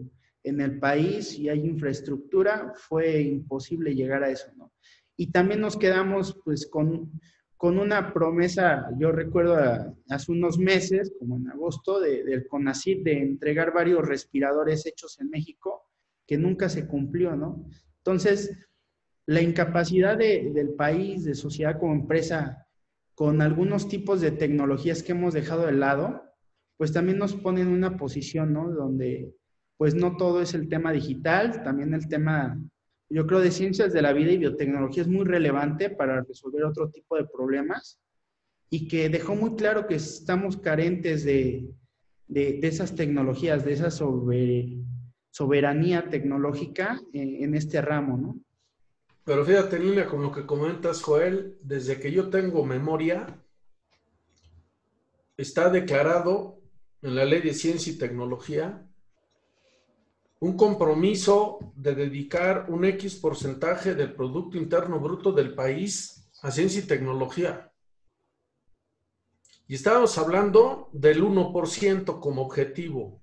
[0.44, 4.72] en el país y hay infraestructura, fue imposible llegar a eso, ¿no?
[5.18, 7.12] Y también nos quedamos pues con
[7.58, 9.58] con una promesa, yo recuerdo
[10.10, 15.90] hace unos meses, como en agosto, del CONACYT, de entregar varios respiradores hechos en México,
[16.28, 17.68] que nunca se cumplió, ¿no?
[17.98, 18.56] Entonces,
[19.26, 22.68] la incapacidad del país, de sociedad como empresa,
[23.16, 26.22] con algunos tipos de tecnologías que hemos dejado de lado,
[26.78, 28.70] pues también nos pone en una posición, ¿no?
[28.70, 29.34] Donde,
[29.78, 32.62] pues no todo es el tema digital, también el tema
[33.10, 36.90] yo creo, de ciencias de la vida y biotecnología es muy relevante para resolver otro
[36.90, 38.00] tipo de problemas
[38.70, 41.70] y que dejó muy claro que estamos carentes de,
[42.28, 43.90] esas tecnologías, de esa
[45.32, 48.40] soberanía tecnológica en, este ramo, ¿no?
[49.24, 53.42] Pero fíjate, línea con lo que comentas, Joel, desde que yo tengo memoria,
[55.36, 56.62] está declarado
[57.02, 58.87] en la ley de ciencia y tecnología
[60.40, 66.82] un compromiso de dedicar un X porcentaje del Producto Interno Bruto del país a ciencia
[66.82, 67.72] y tecnología.
[69.68, 73.22] Y estábamos hablando del 1% como objetivo.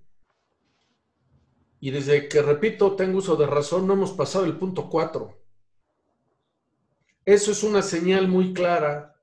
[1.81, 5.38] Y desde que, repito, tengo uso de razón, no hemos pasado el punto 4.
[7.24, 9.14] Eso es una señal muy clara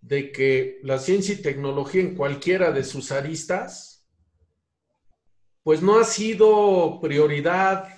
[0.00, 3.87] de que la ciencia y tecnología en cualquiera de sus aristas
[5.68, 7.90] pues no ha sido prioridad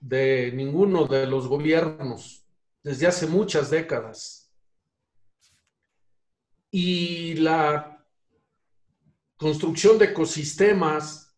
[0.00, 2.42] de ninguno de los gobiernos
[2.82, 4.50] desde hace muchas décadas.
[6.70, 8.02] Y la
[9.36, 11.36] construcción de ecosistemas,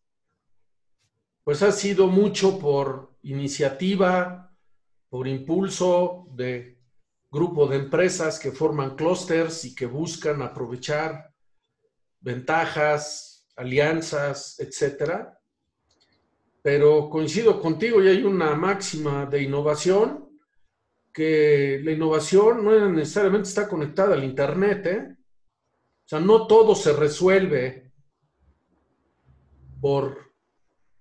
[1.43, 4.55] pues ha sido mucho por iniciativa,
[5.09, 6.79] por impulso de
[7.29, 11.35] grupo de empresas que forman clústeres y que buscan aprovechar
[12.21, 13.30] ventajas
[13.61, 15.39] alianzas, etcétera.
[16.61, 20.29] Pero coincido contigo y hay una máxima de innovación
[21.13, 24.85] que la innovación no necesariamente está conectada al Internet.
[24.85, 25.07] ¿eh?
[25.11, 27.91] O sea, no todo se resuelve
[29.79, 30.33] por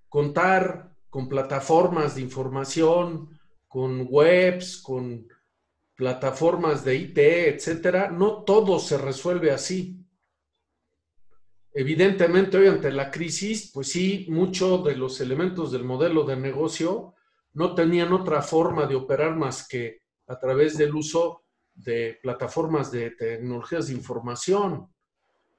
[0.09, 5.29] contar con plataformas de información, con webs, con
[5.95, 8.11] plataformas de IT, etcétera.
[8.11, 10.00] No todo se resuelve así.
[11.73, 17.15] Evidentemente, hoy ante la crisis, pues sí, muchos de los elementos del modelo de negocio
[17.53, 23.13] no tenían otra forma de operar más que a través del uso de plataformas de
[23.13, 24.93] tecnologías de información.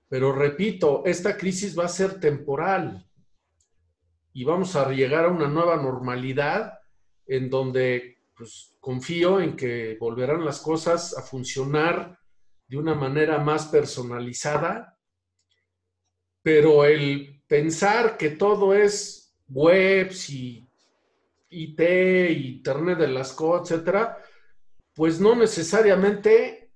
[0.09, 3.07] Pero repito, esta crisis va a ser temporal
[4.33, 6.73] y vamos a llegar a una nueva normalidad
[7.25, 12.19] en donde pues, confío en que volverán las cosas a funcionar
[12.67, 14.97] de una manera más personalizada
[16.41, 20.67] pero el pensar que todo es webs y
[21.49, 21.79] IT,
[22.31, 24.17] Internet de las cosas, etcétera,
[24.93, 26.71] pues no necesariamente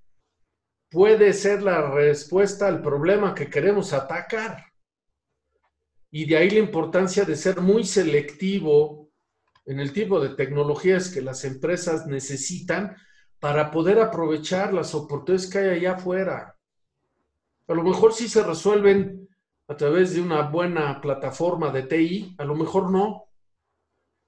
[0.90, 4.66] puede ser la respuesta al problema que queremos atacar.
[6.12, 9.10] Y de ahí la importancia de ser muy selectivo
[9.66, 12.96] en el tipo de tecnologías que las empresas necesitan
[13.40, 16.58] para poder aprovechar las oportunidades que hay allá afuera.
[17.68, 19.25] A lo mejor sí se resuelven
[19.68, 23.26] a través de una buena plataforma de TI, a lo mejor no.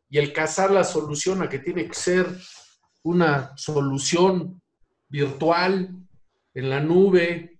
[0.10, 2.28] Y el cazar la solución a que tiene que ser
[3.04, 4.62] una solución
[5.10, 5.95] virtual
[6.54, 7.60] en la nube,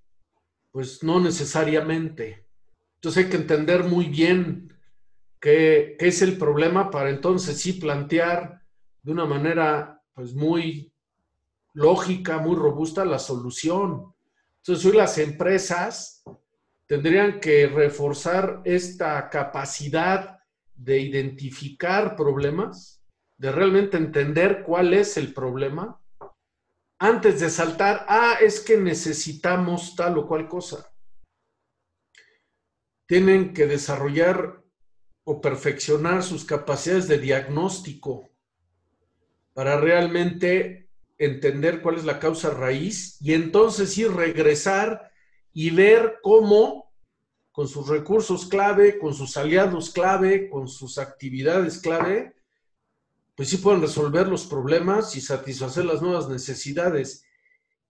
[0.72, 2.48] pues no necesariamente.
[2.96, 4.74] Entonces hay que entender muy bien
[5.40, 8.62] qué, es el problema para entonces sí plantear
[9.04, 10.92] de una manera pues muy
[11.74, 14.14] lógica, muy robusta la solución.
[14.58, 16.24] Entonces hoy las empresas
[16.88, 20.40] tendrían que reforzar esta capacidad
[20.74, 23.04] de identificar problemas,
[23.38, 26.02] de realmente entender cuál es el problema,
[27.00, 30.92] antes de saltar, ah, es que necesitamos tal o cual cosa.
[33.06, 34.64] Tienen que desarrollar
[35.24, 38.30] o perfeccionar sus capacidades de diagnóstico
[39.54, 45.12] para realmente entender cuál es la causa raíz y entonces sí regresar
[45.60, 46.94] y ver cómo
[47.52, 52.36] con sus recursos clave, con sus aliados clave, con sus actividades clave,
[53.34, 57.26] pues sí pueden resolver los problemas y satisfacer las nuevas necesidades.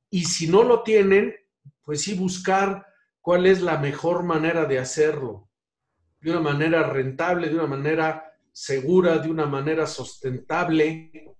[0.10, 1.36] Y si no lo tienen,
[1.84, 2.86] pues sí buscar
[3.20, 5.50] cuál es la mejor manera de hacerlo,
[6.22, 11.36] de una manera rentable, de una manera segura, de una manera sustentable,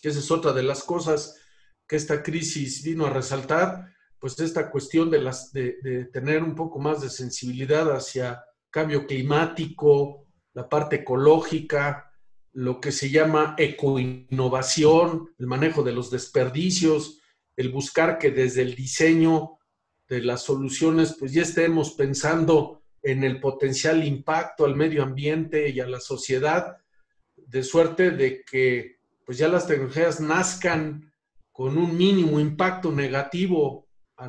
[0.00, 1.38] que esa es otra de las cosas
[1.86, 3.93] que esta crisis vino a resaltar,
[4.24, 10.28] pues esta cuestión de, las, de, tener un poco más de sensibilidad hacia cambio climático,
[10.54, 12.10] la parte ecológica,
[12.54, 17.20] lo que se llama ecoinnovación, el manejo de los desperdicios,
[17.54, 19.58] el buscar que desde el diseño
[20.08, 25.80] de las soluciones, pues ya estemos pensando en el potencial impacto al medio ambiente y
[25.80, 26.78] a la sociedad,
[27.36, 31.12] de suerte de que pues ya las tecnologías nazcan
[31.52, 33.83] con un mínimo impacto negativo
[34.16, 34.28] a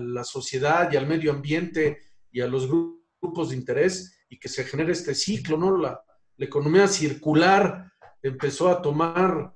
[0.00, 4.64] la sociedad y al medio ambiente y a los grupos de interés y que se
[4.64, 5.76] genere este ciclo, ¿no?
[5.76, 6.02] La,
[6.36, 9.54] la economía circular empezó a tomar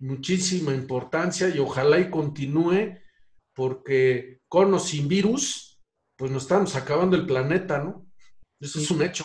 [0.00, 2.96] muchísima importancia y ojalá y continúe
[3.54, 5.80] porque con o sin virus,
[6.16, 8.10] pues nos estamos acabando el planeta, ¿no?
[8.58, 9.24] Eso es un hecho.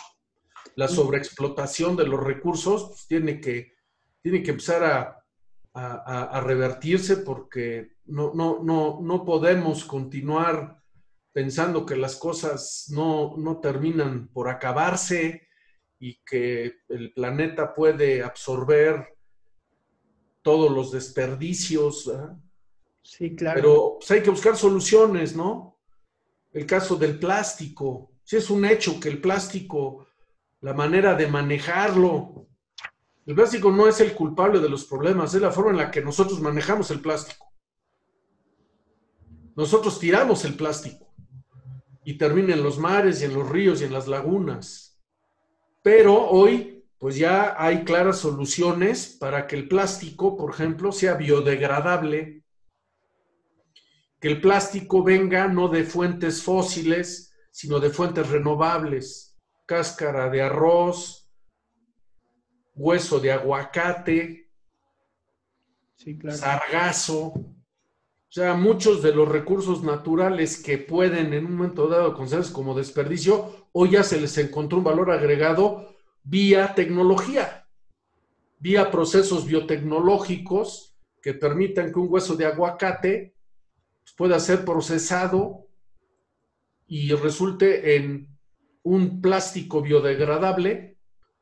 [0.76, 3.72] La sobreexplotación de los recursos pues, tiene, que,
[4.22, 5.15] tiene que empezar a,
[5.78, 10.80] a, revertirse porque no, no, no, no podemos continuar
[11.32, 15.48] pensando que las cosas no, no terminan por acabarse
[15.98, 19.16] y que el planeta puede absorber
[20.40, 22.10] todos los desperdicios.
[23.02, 23.56] Sí, claro.
[23.56, 25.78] Pero pues, hay que buscar soluciones, ¿no?
[26.52, 28.12] El caso del plástico.
[28.24, 30.06] Si es un hecho que el plástico,
[30.62, 32.46] la manera de manejarlo,
[33.26, 36.00] el plástico no es el culpable de los problemas, es la forma en la que
[36.00, 37.52] nosotros manejamos el plástico.
[39.56, 41.12] Nosotros tiramos el plástico
[42.04, 45.02] y termina en los mares y en los ríos y en las lagunas.
[45.82, 52.44] Pero hoy, pues ya hay claras soluciones para que el plástico, por ejemplo, sea biodegradable,
[54.20, 59.36] que el plástico venga no de fuentes fósiles, sino de fuentes renovables,
[59.66, 61.25] cáscara de arroz,
[62.76, 64.50] hueso de aguacate,
[66.30, 67.34] sargazo,
[68.28, 72.74] o sea, muchos de los recursos naturales que pueden en un momento dado considerarse como
[72.74, 77.66] desperdicio, hoy ya se les encontró un valor agregado vía tecnología,
[78.58, 83.34] vía procesos biotecnológicos que permitan que un hueso de aguacate
[84.16, 85.66] pueda ser procesado
[86.86, 88.28] y resulte en
[88.82, 90.95] un plástico biodegradable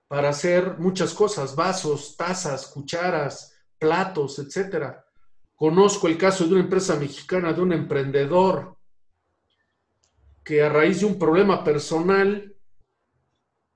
[0.09, 4.97] para hacer muchas cosas, vasos, tazas, cucharas, platos, etc.
[5.55, 8.77] Conozco el caso de una empresa mexicana, de un emprendedor
[10.45, 12.55] que a raíz de un problema personal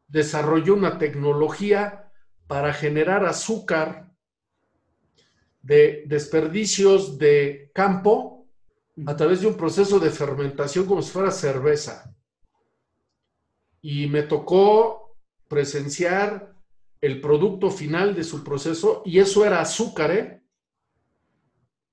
[0.06, 2.12] desarrolló una tecnología
[2.46, 4.12] para generar azúcar
[5.62, 8.46] de desperdicios de campo
[9.06, 12.14] a través de un proceso de fermentación como si fuera cerveza.
[13.80, 15.07] Y me tocó
[15.48, 16.54] presenciar
[17.00, 20.42] el producto final de su proceso y eso era azúcar, ¿eh?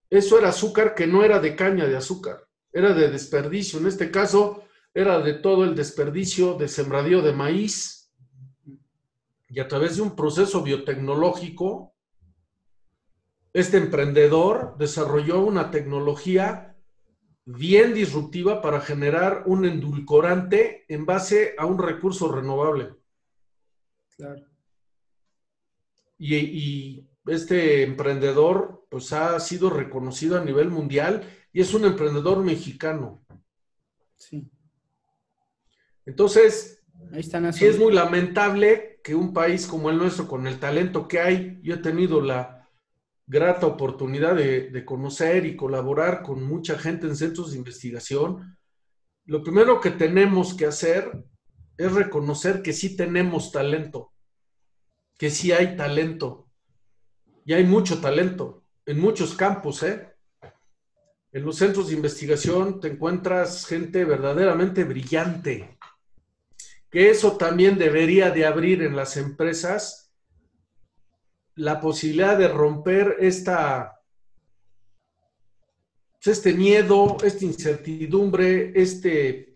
[0.10, 3.80] Eso era azúcar que no era de caña de azúcar, era de desperdicio.
[3.80, 4.64] En este caso,
[4.94, 8.14] era de todo el desperdicio de sembradío de maíz
[9.50, 11.94] y a través de un proceso biotecnológico,
[13.54, 16.76] este emprendedor desarrolló una tecnología
[17.46, 22.96] bien disruptiva para generar un endulcorante en base a un recurso renovable.
[24.18, 24.46] Claro.
[26.18, 32.44] Y, y, este emprendedor pues ha sido reconocido a nivel mundial y es un emprendedor
[32.44, 33.26] mexicano.
[34.18, 34.48] Sí.
[36.06, 36.84] Entonces,
[37.54, 41.60] sí es muy lamentable que un país como el nuestro, con el talento que hay,
[41.62, 42.68] yo he tenido la
[43.28, 48.58] grata oportunidad de, conocer y colaborar con mucha gente en centros de investigación.
[49.26, 51.12] Lo primero que tenemos que hacer
[51.78, 54.14] es reconocer que sí tenemos talento,
[55.18, 56.50] que sí hay talento.
[57.46, 60.16] Y hay mucho talento en muchos campos, ¿eh?
[61.32, 65.78] En los centros de investigación te encuentras gente verdaderamente brillante,
[66.90, 70.14] que eso también debería de abrir en las empresas
[71.56, 74.02] la posibilidad de romper esta,
[76.24, 79.52] este miedo, esta incertidumbre, este,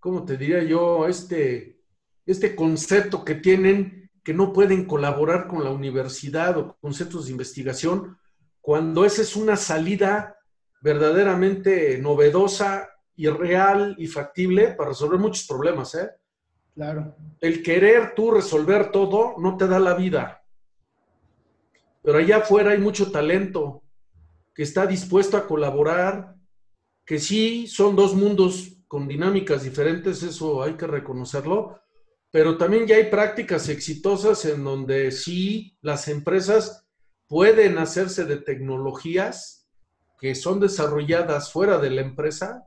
[0.00, 1.06] ¿cómo te diría yo?
[1.06, 1.78] Este,
[2.26, 7.32] este concepto que tienen que no pueden colaborar con la universidad o con centros de
[7.32, 8.18] investigación,
[8.60, 10.36] cuando esa es una salida
[10.82, 15.94] verdaderamente novedosa y real y factible para resolver muchos problemas.
[15.94, 16.10] ¿eh?
[16.74, 17.16] Claro.
[17.40, 20.42] El querer tú resolver todo no te da la vida.
[22.02, 23.82] Pero allá afuera hay mucho talento
[24.54, 26.34] que está dispuesto a colaborar,
[27.04, 31.80] que sí son dos mundos con dinámicas diferentes, eso hay que reconocerlo,
[32.32, 36.84] pero también ya hay prácticas exitosas en donde sí las empresas
[37.28, 39.68] pueden hacerse de tecnologías
[40.18, 42.66] que son desarrolladas fuera de la empresa,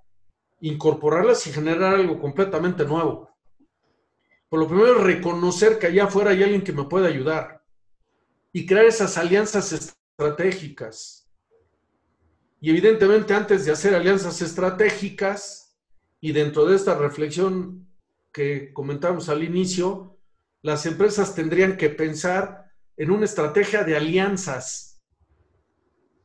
[0.62, 3.30] incorporarlas y generar algo completamente nuevo.
[4.48, 7.66] Por lo primero, reconocer que allá afuera hay alguien que me puede ayudar
[8.54, 11.30] y crear esas alianzas estratégicas.
[12.62, 15.63] Y evidentemente, antes de hacer alianzas estratégicas
[16.24, 17.86] y dentro de esta reflexión
[18.32, 20.22] que comentamos al inicio,
[20.62, 25.04] las empresas tendrían que pensar en una estrategia de alianzas.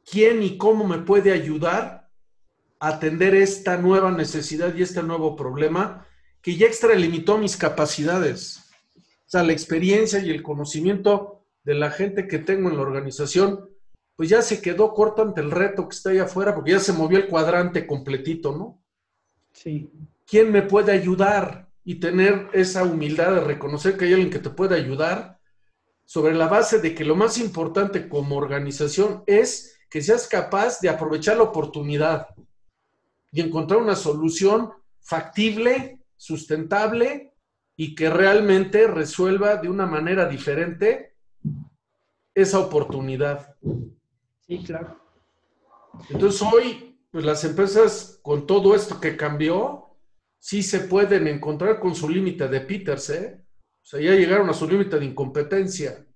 [0.09, 2.12] ¿Quién y cómo me puede ayudar
[2.78, 6.07] a atender esta nueva necesidad y este nuevo problema
[6.42, 8.70] que ya extralimitó mis capacidades?
[9.26, 13.68] O sea, la experiencia y el conocimiento de la gente que tengo en la organización,
[14.14, 16.92] pues ya se quedó corto ante el reto que está ahí afuera, porque ya se
[16.92, 18.80] movió el cuadrante completito, ¿no?
[19.62, 19.90] Sí.
[20.26, 21.68] ¿Quién me puede ayudar?
[21.88, 25.40] y tener esa humildad de reconocer que hay alguien que te puede ayudar
[26.04, 30.90] sobre la base de que lo más importante como organización es que seas capaz de
[30.90, 32.26] aprovechar la oportunidad
[33.32, 37.32] y encontrar una solución factible, sustentable
[37.74, 41.14] y que realmente resuelva de una manera diferente
[42.34, 43.56] esa oportunidad.
[44.46, 45.00] Sí, claro.
[46.11, 49.96] Entonces hoy, pues las empresas con todo esto que cambió,
[50.38, 53.44] sí se pueden encontrar con su límite de Peters, ¿eh?
[53.82, 56.06] O sea, ya llegaron a su límite de incompetencia.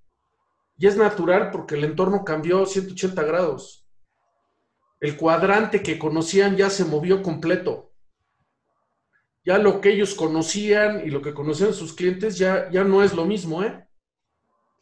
[0.77, 3.87] Y es natural porque el entorno cambió 180 grados.
[5.01, 7.93] El cuadrante que conocían ya se movió completo.
[9.45, 13.15] Ya lo que ellos conocían y lo que conocían sus clientes ya, ya no es
[13.15, 13.89] lo mismo, ¿eh?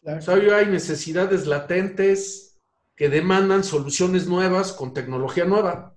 [0.02, 2.58] O sea, hay necesidades latentes
[2.96, 5.96] que demandan soluciones nuevas con tecnología nueva.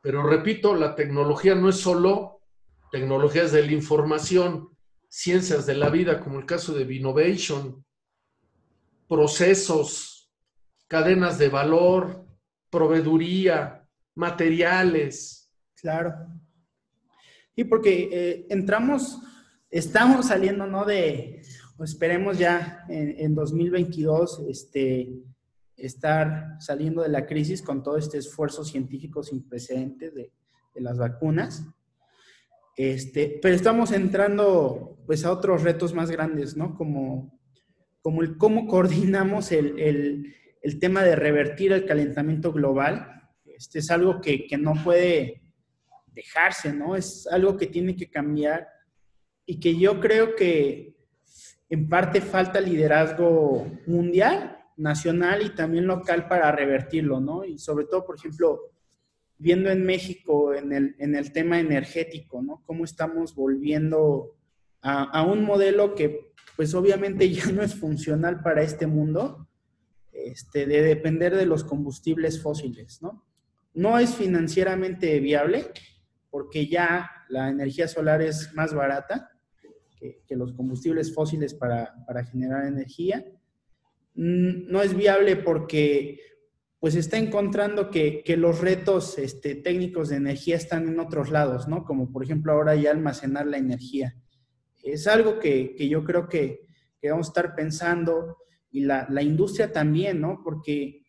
[0.00, 2.42] Pero repito, la tecnología no es solo
[2.90, 4.70] tecnologías de la información,
[5.08, 7.84] ciencias de la vida, como el caso de Innovation,
[9.08, 10.30] procesos,
[10.86, 12.24] cadenas de valor,
[12.70, 15.50] proveeduría, materiales.
[15.74, 16.14] Claro.
[17.54, 19.18] Y porque eh, entramos,
[19.70, 20.84] estamos saliendo, ¿no?
[20.84, 21.42] De,
[21.80, 25.08] esperemos ya en, 2022, este,
[25.78, 30.32] estar saliendo de la crisis con todo este esfuerzo científico sin precedentes de,
[30.74, 31.64] de las vacunas.
[32.76, 36.76] Este, pero estamos entrando pues a otros retos más grandes, ¿no?
[36.76, 37.40] Como,
[38.02, 40.34] como el cómo coordinamos el,
[40.80, 43.32] tema de revertir el calentamiento global.
[43.46, 45.42] Este es algo que, no puede
[46.06, 46.94] dejarse, ¿no?
[46.94, 48.68] Es algo que tiene que cambiar
[49.44, 50.94] y que yo creo que
[51.68, 57.44] en parte falta liderazgo mundial, nacional y también local para revertirlo, ¿no?
[57.44, 58.70] Y sobre todo, por ejemplo,
[59.36, 62.62] viendo en México en el, en el tema energético, ¿no?
[62.64, 64.36] Cómo estamos volviendo
[64.80, 69.48] a, un modelo que pues obviamente ya no es funcional para este mundo,
[70.12, 73.24] este, de depender de los combustibles fósiles, ¿no?
[73.74, 75.66] No es financieramente viable
[76.30, 79.30] porque ya la energía solar es más barata
[79.98, 83.24] que, que los combustibles fósiles para, para generar energía.
[84.20, 86.20] No es viable porque
[86.80, 91.84] pues está encontrando que, los retos este, técnicos de energía están en otros lados, ¿no?
[91.84, 94.16] Como por ejemplo ahora ya almacenar la energía.
[94.82, 96.66] Es algo que, yo creo que,
[97.02, 98.38] vamos a estar pensando
[98.70, 100.40] y la, industria también, ¿no?
[100.42, 101.04] Porque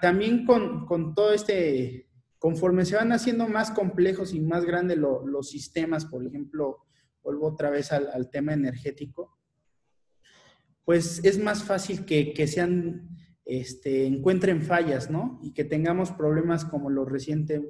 [0.00, 2.08] también con, todo este,
[2.38, 6.84] conforme se van haciendo más complejos y más grandes los sistemas, por ejemplo,
[7.22, 9.37] vuelvo otra vez al, tema energético,
[10.88, 13.10] pues es más fácil que, que sean
[13.44, 15.38] este, encuentren fallas, ¿no?
[15.42, 17.60] Y que tengamos problemas como los recientes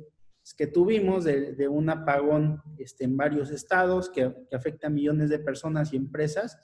[0.57, 5.93] que tuvimos de, un apagón este, en varios estados que, afecta a millones de personas
[5.93, 6.59] y empresas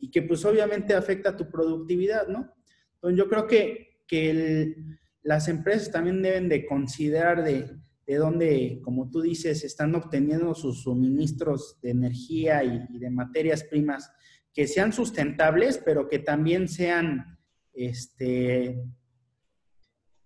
[0.00, 2.56] y que pues obviamente afecta a tu productividad, ¿no?
[2.94, 4.74] Entonces yo creo que, que
[5.22, 7.70] las empresas también deben de considerar de,
[8.04, 14.10] de dónde, como tú dices, están obteniendo sus suministros de energía y de materias primas
[14.52, 17.38] que sean sustentables, pero que también sean
[17.72, 18.82] este,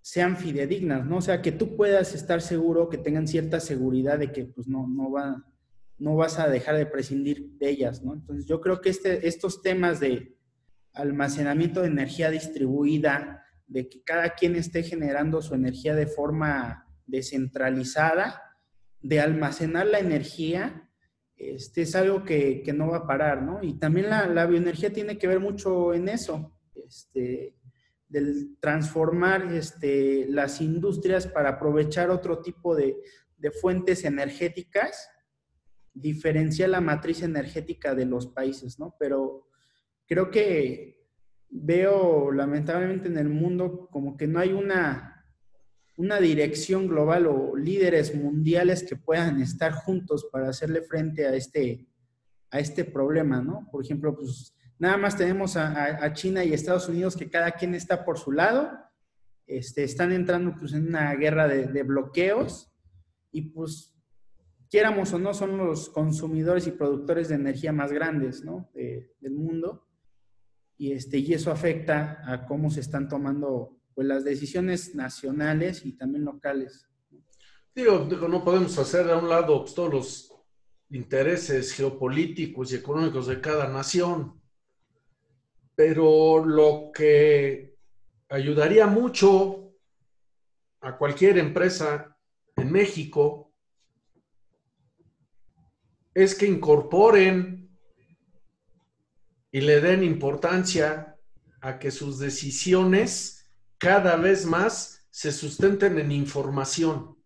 [0.05, 1.16] sean fidedignas, ¿no?
[1.16, 4.87] O sea, que tú puedas estar seguro, que tengan cierta seguridad de que pues no,
[4.87, 5.43] no, va,
[5.97, 8.12] no vas a dejar de prescindir de ellas, ¿no?
[8.12, 10.37] Entonces yo creo que este, estos temas de
[10.93, 18.43] almacenamiento de energía distribuida, de que cada quien esté generando su energía de forma descentralizada,
[19.01, 20.84] de almacenar la energía,
[21.37, 23.62] este, es algo que, no va a parar, ¿no?
[23.62, 27.57] Y también la, bioenergía tiene que ver mucho en eso, este,
[28.09, 32.97] del transformar este, las industrias para aprovechar otro tipo de,
[33.37, 35.09] de fuentes energéticas,
[35.93, 38.97] diferencia la matriz energética de los países, ¿no?
[38.99, 39.49] Pero
[40.07, 41.05] creo que
[41.49, 45.13] veo lamentablemente en el mundo como que no hay una
[45.97, 51.86] una dirección global o líderes mundiales que puedan estar juntos para hacerle frente a este,
[52.51, 53.68] a este problema, ¿no?
[53.70, 58.05] Por ejemplo, pues nada más tenemos a, China y Estados Unidos que cada quien está
[58.05, 58.72] por su lado,
[59.47, 62.72] este, están entrando pues en una guerra de, bloqueos
[63.30, 63.95] y pues
[64.68, 68.70] quieramos o no son los consumidores y productores de energía más grandes, ¿no?
[68.74, 69.86] del mundo
[70.76, 75.92] y, este, y eso afecta a cómo se están tomando pues las decisiones nacionales y
[75.92, 76.86] también locales.
[77.74, 80.34] Digo, no podemos hacer a un lado pues, todos los
[80.90, 84.40] intereses geopolíticos y económicos de cada nación,
[85.74, 87.76] pero lo que
[88.28, 89.72] ayudaría mucho
[90.80, 92.16] a cualquier empresa
[92.57, 93.53] en México
[96.14, 97.76] es que incorporen
[99.51, 101.16] y le den importancia
[101.61, 103.34] a que sus decisiones
[103.85, 107.22] cada vez más se sustenten en información,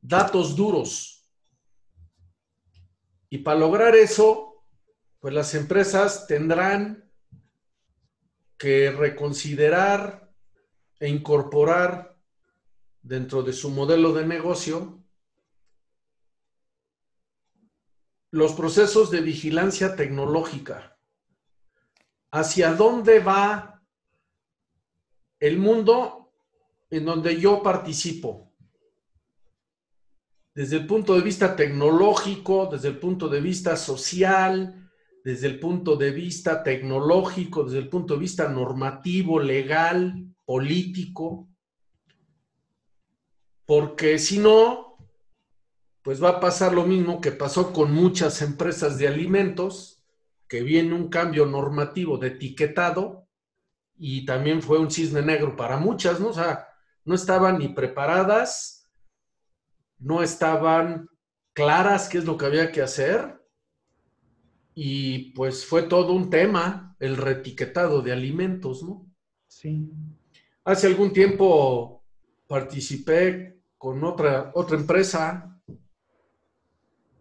[0.00, 1.28] datos duros.
[3.28, 4.64] Y para lograr eso,
[5.18, 7.10] pues las empresas tendrán
[8.56, 10.32] que reconsiderar
[11.00, 12.16] e incorporar
[13.00, 15.04] dentro de su modelo de negocio
[18.30, 20.96] los procesos de vigilancia tecnológica.
[22.30, 23.71] ¿Hacia dónde va
[25.42, 26.32] el mundo
[26.88, 28.54] en donde yo participo,
[30.54, 34.88] desde el punto de vista tecnológico, desde el punto de vista social,
[35.24, 41.48] desde el punto de vista tecnológico, desde el punto de vista normativo, legal, político,
[43.66, 44.96] porque si no,
[46.02, 50.04] pues va a pasar lo mismo que pasó con muchas empresas de alimentos,
[50.46, 53.21] que viene un cambio normativo de etiquetado
[54.04, 56.30] y también fue un cisne negro para muchas, ¿no?
[56.30, 56.66] O sea,
[57.04, 58.90] no estaban ni preparadas,
[60.00, 61.08] no estaban
[61.52, 63.40] claras qué es lo que había que hacer
[64.74, 69.06] y pues fue todo un tema el retiquetado de alimentos, ¿no?
[69.46, 69.88] Sí.
[70.64, 72.04] Hace algún tiempo
[72.48, 75.62] participé con otra, otra empresa,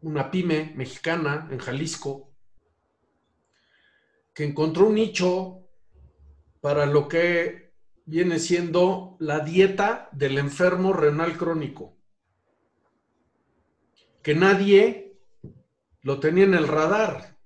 [0.01, 2.33] una pyme mexicana en Jalisco,
[4.33, 5.60] que encontró un nicho
[6.61, 7.73] para lo que
[8.05, 11.97] viene siendo la dieta del enfermo renal crónico,
[14.21, 15.19] que nadie
[16.01, 17.37] lo tenía en el radar.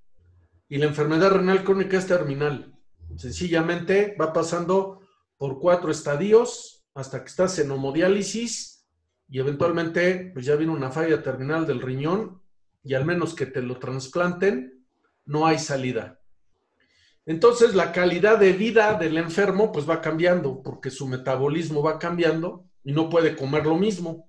[0.68, 2.74] Y la enfermedad renal crónica es terminal.
[3.16, 5.00] Sencillamente va pasando
[5.38, 8.86] por cuatro estadios hasta que estás en hemodiálisis
[9.28, 12.42] y eventualmente pues ya viene una falla terminal del riñón
[12.82, 14.86] y al menos que te lo trasplanten,
[15.24, 16.20] no hay salida.
[17.26, 22.64] Entonces la calidad de vida del enfermo pues va cambiando porque su metabolismo va cambiando
[22.84, 24.26] y no puede comer lo mismo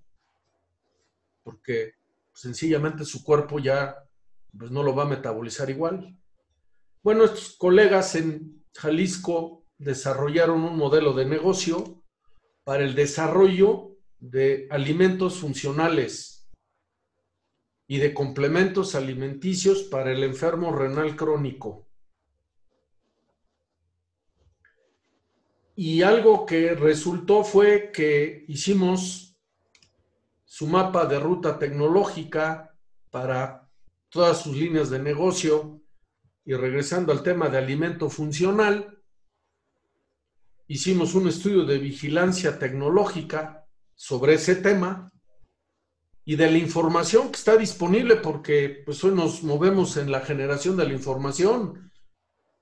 [1.47, 1.93] porque
[2.33, 3.95] sencillamente su cuerpo ya
[4.57, 6.19] pues, no lo va a metabolizar igual.
[7.01, 12.03] Bueno, estos colegas en Jalisco desarrollaron un modelo de negocio
[12.65, 16.49] para el desarrollo de alimentos funcionales
[17.87, 21.86] y de complementos alimenticios para el enfermo renal crónico.
[25.79, 29.37] Y algo que resultó fue que hicimos
[30.43, 32.75] su mapa de ruta tecnológica
[33.11, 33.69] para
[34.09, 35.83] todas sus líneas de negocio
[36.43, 39.03] y regresando al tema de alimento funcional,
[40.65, 45.13] hicimos un estudio de vigilancia tecnológica sobre ese tema
[46.25, 50.75] y de la información que está disponible, porque pues hoy nos movemos en la generación
[50.75, 51.91] de la información.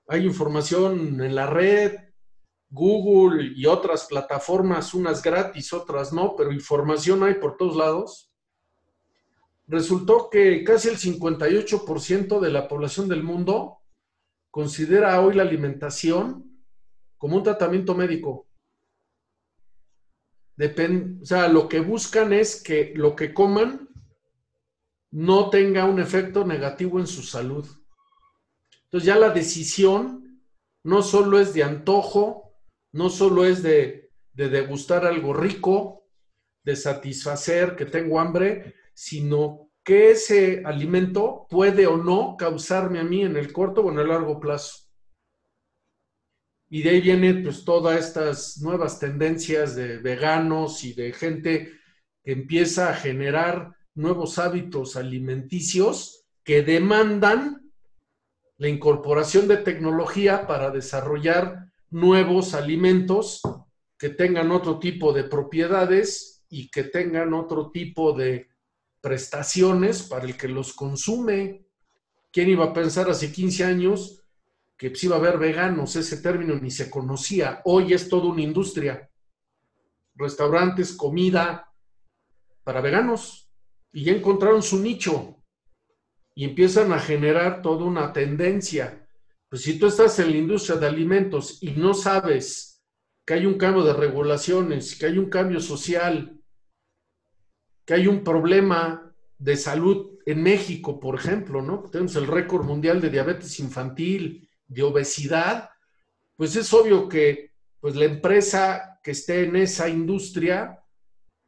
[0.06, 2.05] Hay información en la red,
[2.68, 8.32] Google y otras plataformas, unas gratis, otras no, pero información hay por todos lados,
[9.66, 13.78] resultó que casi el 58% de la población del mundo
[14.50, 16.62] considera hoy la alimentación
[17.18, 18.48] como un tratamiento médico.
[20.58, 23.88] o sea, lo que buscan es que lo que coman
[25.10, 27.66] no tenga un efecto negativo en su salud.
[28.84, 30.42] Entonces ya la decisión
[30.84, 32.45] no solo es de antojo,
[32.92, 36.04] no solo es de, de degustar algo rico,
[36.62, 43.22] de satisfacer que tengo hambre, sino que ese alimento puede o no causarme a mí
[43.22, 44.86] en el corto o en el largo plazo.
[46.68, 51.78] Y de ahí vienen pues todas estas nuevas tendencias de veganos y de gente
[52.24, 57.70] que empieza a generar nuevos hábitos alimenticios que demandan
[58.58, 63.42] la incorporación de tecnología para desarrollar nuevos alimentos
[63.98, 68.48] que tengan otro tipo de propiedades y que tengan otro tipo de
[69.00, 71.66] prestaciones para el que los consume.
[72.32, 74.22] ¿Quién iba a pensar hace 15 años
[74.76, 75.96] que pues, iba a haber veganos?
[75.96, 77.62] Ese término ni se conocía.
[77.64, 79.10] Hoy es toda una industria.
[80.14, 81.72] Restaurantes, comida
[82.62, 83.50] para veganos.
[83.92, 85.42] Y ya encontraron su nicho.
[86.34, 89.05] Y empiezan a generar toda una tendencia.
[89.56, 92.82] Pues si tú estás en la industria de alimentos y no sabes
[93.24, 96.38] que hay un cambio de regulaciones, que hay un cambio social,
[97.86, 101.84] que hay un problema de salud en México, por ejemplo, ¿no?
[101.90, 105.70] Tenemos el récord mundial de diabetes infantil, de obesidad,
[106.36, 110.84] pues es obvio que pues la empresa que esté en esa industria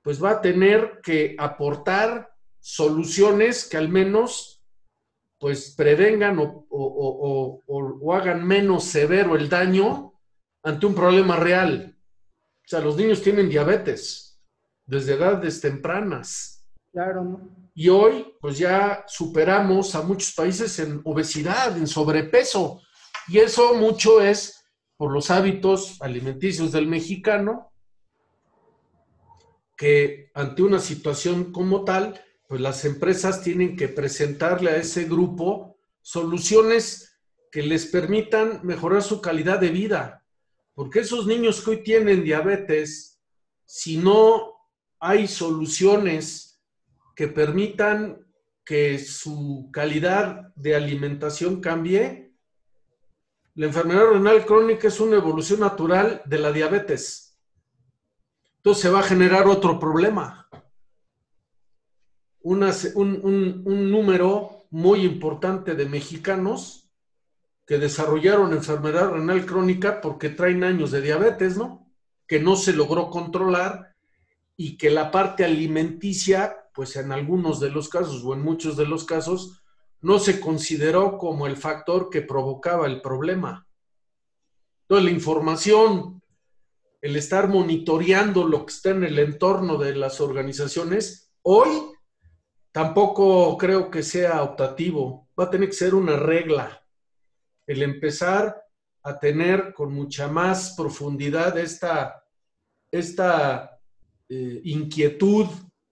[0.00, 4.57] pues va a tener que aportar soluciones que al menos
[5.38, 10.12] pues prevengan o, o, hagan menos severo el daño
[10.62, 11.96] ante un problema real.
[12.64, 14.40] O sea, los niños tienen diabetes
[14.84, 16.66] desde edades tempranas.
[16.92, 17.58] Claro, ¿no?
[17.74, 22.82] Y hoy, pues ya superamos a muchos países en obesidad, en sobrepeso.
[23.28, 24.64] Y eso mucho es
[24.96, 27.70] por los hábitos alimenticios del mexicano,
[29.76, 35.78] que ante una situación como tal, pues las empresas tienen que presentarle a ese grupo
[36.00, 37.20] soluciones
[37.52, 40.24] que les permitan mejorar su calidad de vida.
[40.74, 43.20] Porque esos niños que hoy tienen diabetes,
[43.66, 44.54] si no
[44.98, 46.62] hay soluciones
[47.14, 48.26] que permitan
[48.64, 52.32] que su calidad de alimentación cambie,
[53.56, 57.38] la enfermedad renal crónica es una evolución natural de la diabetes.
[58.56, 60.48] Entonces se va a generar otro problema.
[62.42, 66.90] Un, un número muy importante de mexicanos
[67.66, 71.90] que desarrollaron enfermedad renal crónica porque traen años de diabetes, ¿no?
[72.26, 73.94] Que no se logró controlar
[74.56, 78.86] y que la parte alimenticia, pues en algunos de los casos o en muchos de
[78.86, 79.62] los casos,
[80.00, 83.66] no se consideró como el factor que provocaba el problema.
[84.82, 86.18] Entonces, la información
[87.00, 91.68] el estar monitoreando lo que está en el entorno de las organizaciones, hoy
[92.72, 96.84] tampoco creo que sea optativo, va a tener que ser una regla.
[97.66, 98.62] El empezar
[99.02, 102.24] a tener con mucha más profundidad esta,
[102.90, 103.80] esta
[104.28, 105.46] eh, inquietud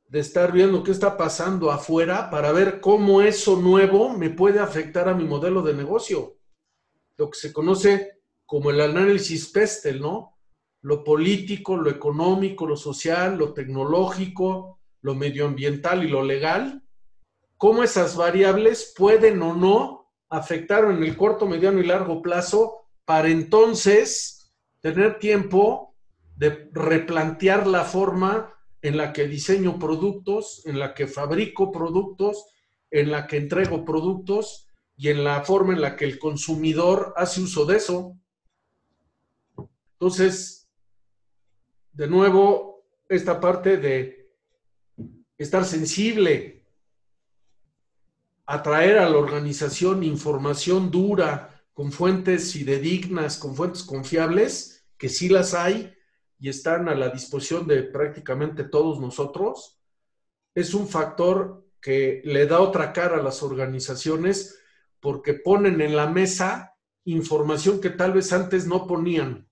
[0.08, 5.08] de estar viendo qué está pasando afuera para ver cómo eso nuevo me puede afectar
[5.08, 6.38] a mi modelo de negocio.
[7.16, 10.36] Lo que se conoce como el análisis PESTEL, ¿no?
[10.86, 14.75] lo político, lo económico, lo social, lo tecnológico,
[15.06, 16.82] lo medioambiental y lo legal,
[17.56, 23.28] cómo esas variables pueden o no afectar en el corto, mediano y largo plazo para
[23.28, 25.94] entonces tener tiempo
[26.34, 28.52] de replantear la forma
[28.82, 32.44] en la que diseño productos, en la que fabrico productos,
[32.90, 37.42] en la que entrego productos y en la forma en la que el consumidor hace
[37.42, 38.18] uso de eso.
[39.92, 40.68] Entonces,
[41.92, 44.25] de nuevo, esta parte de
[45.38, 46.64] estar sensible,
[48.46, 55.52] atraer a la organización información dura, con fuentes fidedignas, con fuentes confiables, que sí las
[55.52, 55.94] hay
[56.38, 59.78] y están a la disposición de prácticamente todos nosotros,
[60.54, 64.58] es un factor que le da otra cara a las organizaciones
[65.00, 66.74] porque ponen en la mesa
[67.04, 69.46] información que tal vez antes no ponían.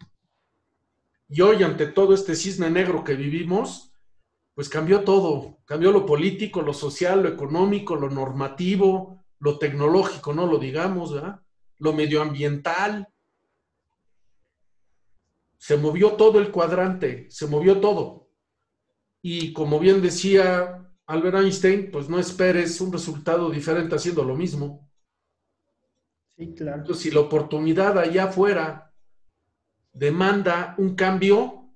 [1.29, 3.94] Y hoy, ante todo este cisne negro que vivimos,
[4.55, 5.59] pues cambió todo.
[5.65, 11.41] Cambió lo político, lo social, lo económico, lo normativo, lo tecnológico, no lo digamos, ¿verdad?
[11.79, 13.09] Lo medioambiental.
[15.59, 18.31] Se movió todo el cuadrante, se movió todo.
[19.23, 24.91] Y como bien decía Albert Einstein, pues no esperes un resultado diferente haciendo lo mismo.
[26.37, 26.81] Sí, claro.
[26.81, 28.93] Entonces, si la oportunidad allá afuera
[29.93, 31.71] demanda un cambio,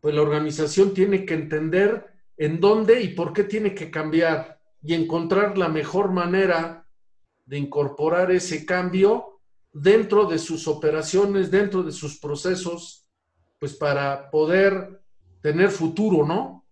[0.00, 2.09] pues la organización tiene que entender
[2.40, 4.58] en dónde y por qué tiene que cambiar.
[4.82, 6.86] y encontrar la mejor manera
[7.44, 9.42] de incorporar ese cambio
[9.74, 13.06] dentro de sus operaciones, dentro de sus procesos,
[13.58, 15.02] pues para poder
[15.42, 16.66] tener futuro, ¿no?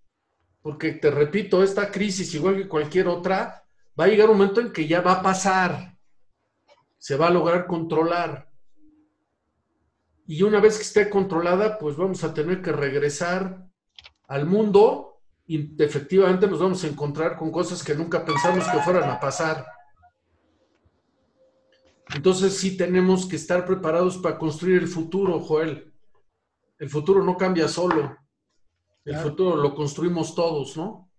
[0.62, 3.62] Porque te repito, esta crisis, igual que cualquier otra,
[4.00, 5.98] va a llegar un momento en que ya va a pasar,
[6.96, 8.50] se va a lograr controlar.
[10.26, 13.68] Y una vez que esté controlada, pues vamos a tener que regresar
[14.28, 15.17] al mundo
[15.50, 19.66] y efectivamente nos vamos a encontrar con cosas que nunca pensamos que fueran a pasar.
[22.14, 25.90] Entonces sí tenemos que estar preparados para construir el futuro, Joel.
[26.78, 28.14] El futuro no cambia solo.
[29.06, 31.10] El futuro lo construimos todos, ¿no?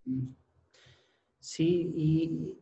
[1.39, 2.55] Sí, y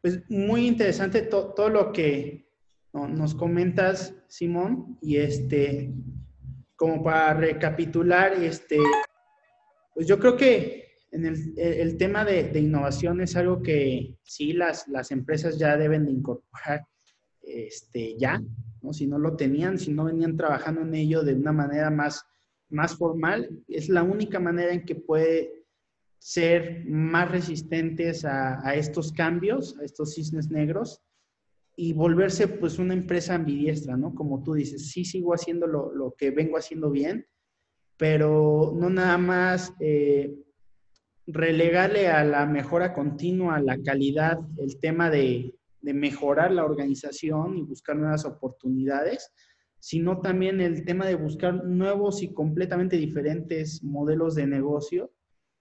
[0.00, 2.48] pues muy interesante todo lo que
[2.92, 5.92] nos comentas, Simón, y este,
[6.76, 8.78] como para recapitular, este,
[9.94, 15.58] pues yo creo que en el, tema de, innovación es algo que sí las, empresas
[15.58, 16.86] ya deben de incorporar
[17.42, 18.42] este, ya,
[18.92, 22.24] si no lo tenían, si no venían trabajando en ello de una manera más,
[22.98, 25.64] formal, es la única manera en que puede
[26.18, 31.00] ser más resistentes a, a estos cambios, a estos cisnes negros
[31.76, 34.14] y volverse pues una empresa ambidiestra, ¿no?
[34.14, 37.24] Como tú dices, sí sigo haciendo lo, lo que vengo haciendo bien,
[37.96, 40.34] pero no nada más eh,
[41.28, 47.62] relegarle a la mejora continua, la calidad, el tema de, de mejorar la organización y
[47.62, 49.30] buscar nuevas oportunidades,
[49.78, 55.12] sino también el tema de buscar nuevos y completamente diferentes modelos de negocio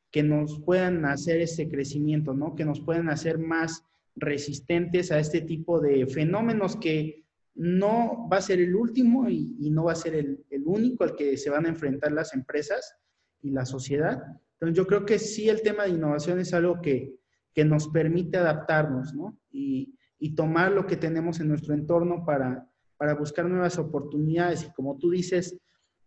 [0.10, 2.56] que nos puedan hacer ese crecimiento, ¿no?
[2.56, 3.84] Que nos puedan hacer más
[4.16, 9.86] resistentes a este tipo de fenómenos que no va a ser el último y, no
[9.86, 12.96] va a ser el, único al que se van a enfrentar las empresas
[13.42, 14.22] y la sociedad.
[14.60, 17.16] Entonces yo creo que sí el tema de innovación es algo que,
[17.54, 19.38] que nos permite adaptarnos ¿no?
[19.52, 24.64] y, y, tomar lo que tenemos en nuestro entorno para, para buscar nuevas oportunidades.
[24.64, 25.58] Y como tú dices,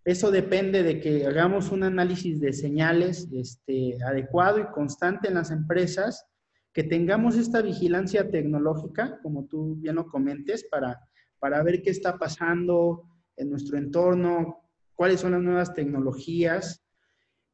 [0.04, 5.50] eso depende de que hagamos un análisis de señales este, adecuado y constante en las
[5.50, 6.26] empresas
[6.72, 10.98] que tengamos esta vigilancia tecnológica, como tú bien lo comentes, para,
[11.38, 13.04] para ver qué está pasando
[13.36, 14.60] en nuestro entorno,
[14.94, 16.82] cuáles son las nuevas tecnologías,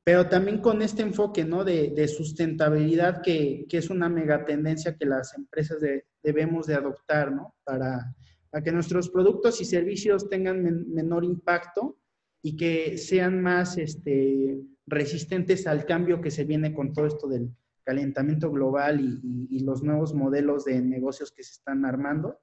[0.07, 1.65] pero también con este enfoque ¿no?
[1.65, 5.79] de, sustentabilidad que, que, es una megatendencia que las empresas
[6.23, 7.57] debemos de adoptar ¿no?
[7.65, 8.15] para,
[8.49, 11.99] para, que nuestros productos y servicios tengan menor impacto
[12.41, 17.51] y que sean más este, resistentes al cambio que se viene con todo esto del,
[17.87, 22.41] calentamiento global y, los nuevos modelos de negocios que se están armando.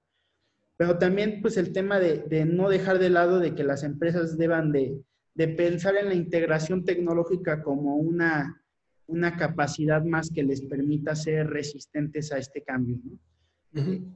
[0.77, 4.71] Pero también pues el tema de, no dejar de lado de que las empresas deban
[4.71, 5.01] de,
[5.35, 8.63] pensar en la integración tecnológica como una,
[9.07, 12.99] una capacidad más que les permita ser resistentes a este cambio.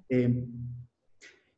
[0.09, 0.45] Eh,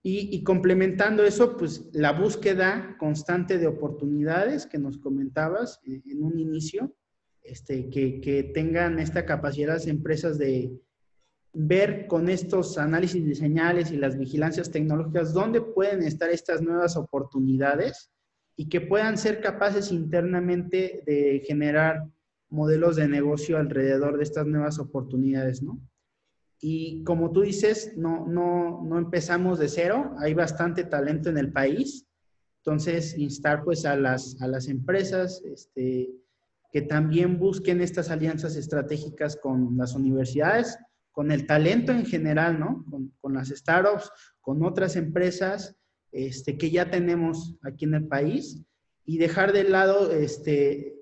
[0.01, 6.39] y, y, complementando eso, pues la búsqueda constante de oportunidades que nos comentabas en un
[6.39, 6.95] inicio,
[7.49, 10.71] este, que, tengan esta capacidad las empresas de
[11.51, 16.95] ver con estos análisis de señales y las vigilancias tecnológicas dónde pueden estar estas nuevas
[16.95, 18.11] oportunidades
[18.59, 22.09] y que puedan ser capaces internamente de generar
[22.49, 25.79] modelos de negocio alrededor de estas nuevas oportunidades, ¿no?
[26.59, 31.53] Y como tú dices, no, no, no empezamos de cero, hay bastante talento en el
[31.53, 32.05] país,
[32.57, 36.09] entonces instar pues a las, a las empresas, este,
[36.69, 40.77] que también busquen estas alianzas estratégicas con las universidades,
[41.13, 42.83] con el talento en general, ¿no?
[43.21, 45.78] Con, las startups, con otras empresas
[46.11, 48.61] este, que ya tenemos aquí en el país
[49.05, 50.95] y dejar de lado este,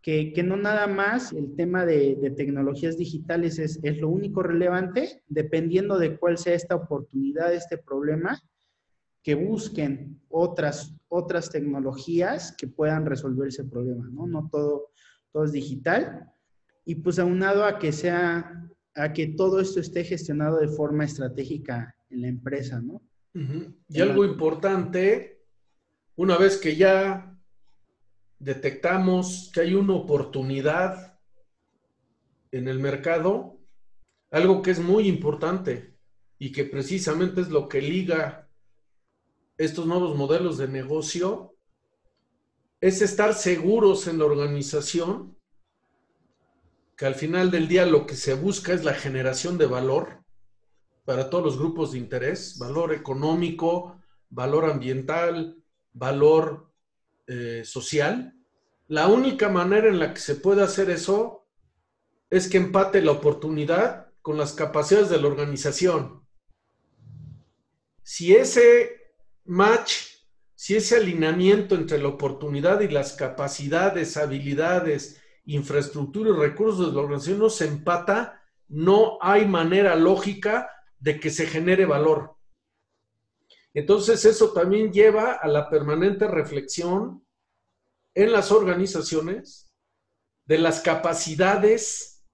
[0.00, 5.98] que, no nada más el tema de, tecnologías digitales es, es, lo único relevante, dependiendo
[5.98, 8.40] de cuál sea esta oportunidad, este problema,
[9.22, 14.26] que busquen otras, otras tecnologías que puedan resolver ese problema, ¿no?
[14.26, 14.92] No todo
[15.32, 16.30] todo es digital,
[16.84, 21.96] y pues aunado a que sea, a que todo esto esté gestionado de forma estratégica
[22.10, 23.02] en la empresa, ¿no?
[23.34, 25.42] Y algo importante,
[26.16, 27.38] una vez que ya
[28.38, 31.18] detectamos que hay una oportunidad
[32.50, 33.58] en el mercado,
[34.30, 35.96] algo que es muy importante
[36.38, 38.50] y que precisamente es lo que liga
[39.56, 41.54] estos nuevos modelos de negocio
[42.80, 45.38] es estar seguros en la organización,
[46.96, 50.21] que al final del día lo que se busca es la generación de valor
[51.04, 54.00] para todos los grupos de interés, valor económico,
[54.30, 55.56] valor ambiental,
[55.92, 56.70] valor
[57.26, 58.34] eh, social.
[58.88, 61.46] La única manera en la que se puede hacer eso
[62.30, 66.26] es que empate la oportunidad con las capacidades de la organización.
[68.02, 69.12] Si ese
[69.44, 69.92] match,
[70.54, 77.00] si ese alineamiento entre la oportunidad y las capacidades, habilidades, infraestructura y recursos de la
[77.00, 80.70] organización no se empata, no hay manera lógica
[81.02, 82.36] de que se genere valor.
[83.74, 87.26] Entonces eso también lleva a la permanente reflexión
[88.14, 89.72] en las organizaciones
[90.44, 92.24] de las capacidades,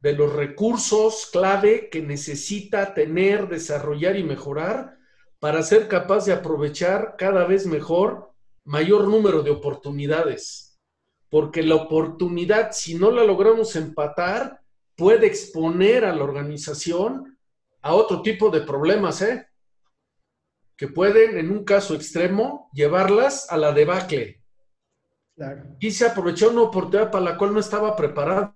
[0.00, 4.98] de los recursos clave que necesita tener, desarrollar y mejorar
[5.38, 8.32] para ser capaz de aprovechar cada vez mejor
[8.64, 10.80] mayor número de oportunidades.
[11.28, 14.62] Porque la oportunidad, si no la logramos empatar,
[14.96, 17.38] puede exponer a la organización
[17.82, 19.46] a otro tipo de problemas, ¿eh?
[20.80, 24.42] que pueden, en un caso extremo, llevarlas a la debacle.
[25.78, 28.54] Y se aprovechó una oportunidad para la cual no estaba preparado,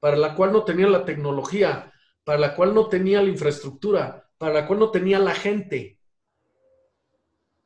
[0.00, 1.92] para la cual no tenía la tecnología,
[2.24, 5.98] para la cual no tenía la infraestructura, para la cual no tenía la gente.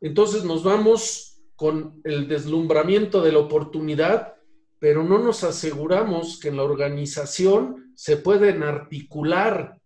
[0.01, 4.35] Entonces nos vamos con el deslumbramiento de la oportunidad,
[4.81, 9.81] pero no nos aseguramos que en la organización se pueden articular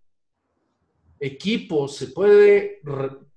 [1.21, 2.81] equipos, se puede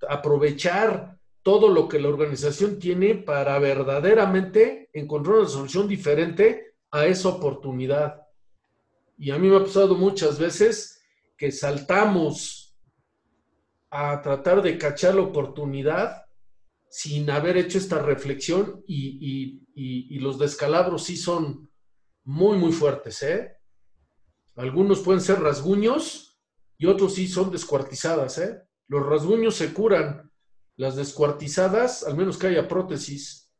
[0.07, 7.29] aprovechar todo lo que la organización tiene para verdaderamente encontrar una solución diferente a esa
[7.29, 8.21] oportunidad.
[9.17, 11.01] Y a mí me ha pasado muchas veces
[11.37, 12.77] que saltamos
[13.89, 16.23] a tratar de cachar la oportunidad
[16.89, 21.69] sin haber hecho esta reflexión y, y los descalabros sí son
[22.29, 23.23] muy, muy fuertes.
[23.23, 23.57] ¿eh?
[24.55, 26.28] Algunos pueden ser rasguños,
[26.79, 28.39] y otros sí son descuartizadas.
[28.39, 28.61] ¿eh?
[28.87, 30.31] Los rasguños se curan,
[30.77, 33.51] las descuartizadas, al menos que haya prótesis.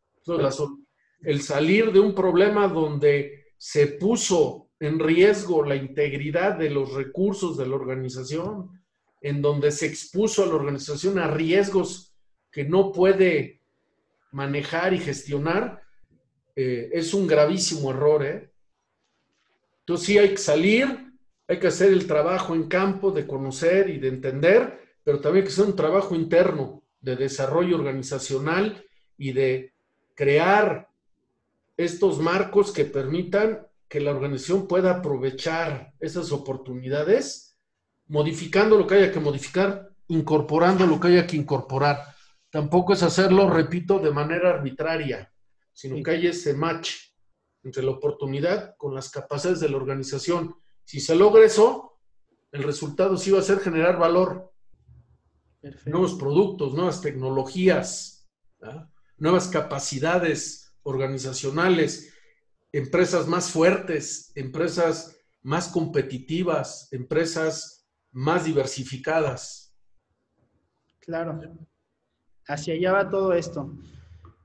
[1.22, 7.58] El salir de un problema donde se puso en riesgo la integridad de los recursos
[7.58, 8.82] de la organización,
[9.22, 12.16] en donde se expuso a la organización a riesgos
[12.50, 13.62] que no puede
[14.32, 15.82] manejar y gestionar,
[16.56, 18.26] eh, es un gravísimo error.
[18.26, 18.50] ¿eh?
[19.82, 21.09] Entonces sí hay que salir,
[21.50, 25.47] hay que hacer el trabajo en campo de conocer y de entender, pero también hay
[25.47, 28.86] que hacer un trabajo interno de desarrollo organizacional
[29.18, 29.74] y de
[30.14, 30.89] crear
[31.76, 37.58] estos marcos que permitan que la organización pueda aprovechar esas oportunidades,
[38.06, 42.14] modificando lo que haya que modificar, incorporando lo que haya que incorporar.
[42.52, 45.34] Tampoco es hacerlo, repito, de manera arbitraria,
[45.74, 46.91] sino que haya ese match
[47.64, 50.56] entre la oportunidad con las capacidades de la organización
[50.90, 52.00] si se logra eso,
[52.52, 54.52] el resultado sí va a ser generar valor.
[55.86, 58.28] Nuevos productos, nuevas tecnologías,
[59.16, 62.12] nuevas capacidades organizacionales,
[62.72, 69.78] empresas más fuertes, empresas más competitivas, empresas más diversificadas.
[71.02, 71.40] Claro.
[72.48, 73.78] Hacia allá va todo esto.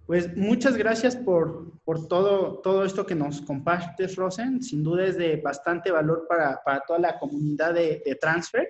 [0.07, 1.72] Pues muchas gracias por,
[2.09, 4.62] todo, todo esto que nos compartes, Rosen.
[4.62, 8.68] Sin duda es de bastante valor para, toda la comunidad de, transfer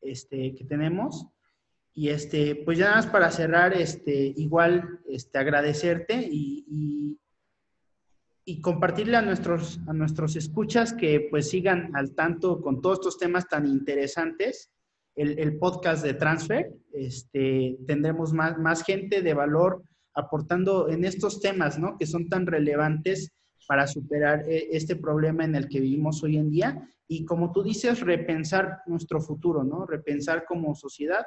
[0.00, 1.26] este, que tenemos.
[1.94, 6.64] Y este, pues ya más para cerrar, este, igual este, agradecerte y,
[8.44, 13.18] y, compartirle a nuestros, a nuestros escuchas que pues sigan al tanto con todos estos
[13.18, 14.70] temas tan interesantes.
[15.14, 19.82] El, el podcast de Transfer, este, tendremos más, más gente de valor
[20.14, 21.96] aportando en estos temas, ¿no?
[21.98, 23.32] Que son tan relevantes
[23.66, 27.62] para superar eh, este problema en el que vivimos hoy en día y como tú
[27.62, 29.84] dices, repensar nuestro futuro, ¿no?
[29.84, 31.24] Repensar como sociedad,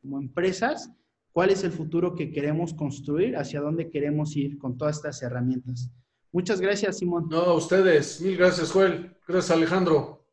[0.00, 0.90] como empresas,
[1.30, 5.90] cuál es el futuro que queremos construir, hacia dónde queremos ir con todas estas herramientas.
[6.32, 7.28] Muchas gracias, Simón.
[7.30, 8.20] No, a ustedes.
[8.20, 9.16] Mil gracias, Joel.
[9.28, 10.26] Gracias, Alejandro.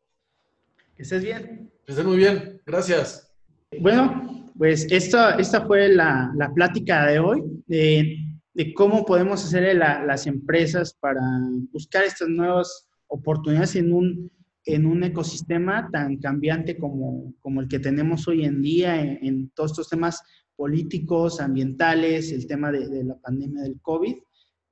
[0.96, 1.70] Que estés bien.
[1.84, 2.60] Que estén muy bien.
[2.66, 3.32] Gracias.
[3.80, 4.25] Bueno,
[4.58, 8.22] pues esta, esta fue la, la plática de hoy, de,
[8.74, 11.20] cómo podemos hacer las empresas para
[11.72, 14.32] buscar estas nuevas oportunidades en un,
[14.64, 19.72] en un ecosistema tan cambiante como, como el que tenemos hoy en día, en, todos
[19.72, 20.22] estos temas
[20.56, 24.16] políticos, ambientales, el tema de, de, la pandemia del COVID.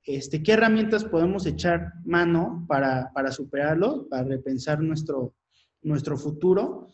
[0.02, 5.34] Este, ¿Qué herramientas podemos echar mano para, para superarlo, para repensar nuestro,
[5.82, 6.90] nuestro futuro?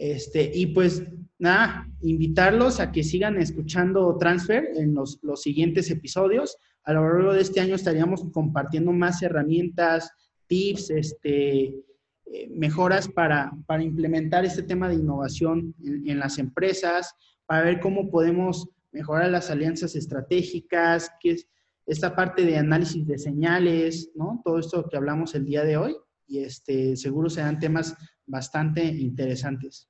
[0.00, 1.02] Este, y pues
[1.38, 6.56] nada, invitarlos a que sigan escuchando Transfer en los, los, siguientes episodios.
[6.84, 10.10] A lo largo de este año estaríamos compartiendo más herramientas,
[10.46, 17.12] tips, este, eh, mejoras para, para, implementar este tema de innovación en, en, las empresas,
[17.44, 21.46] para ver cómo podemos mejorar las alianzas estratégicas, que es
[21.84, 24.40] esta parte de análisis de señales, ¿no?
[24.46, 25.94] Todo esto que hablamos el día de hoy
[26.26, 27.94] y este, seguro serán temas
[28.30, 29.88] bastante interesantes.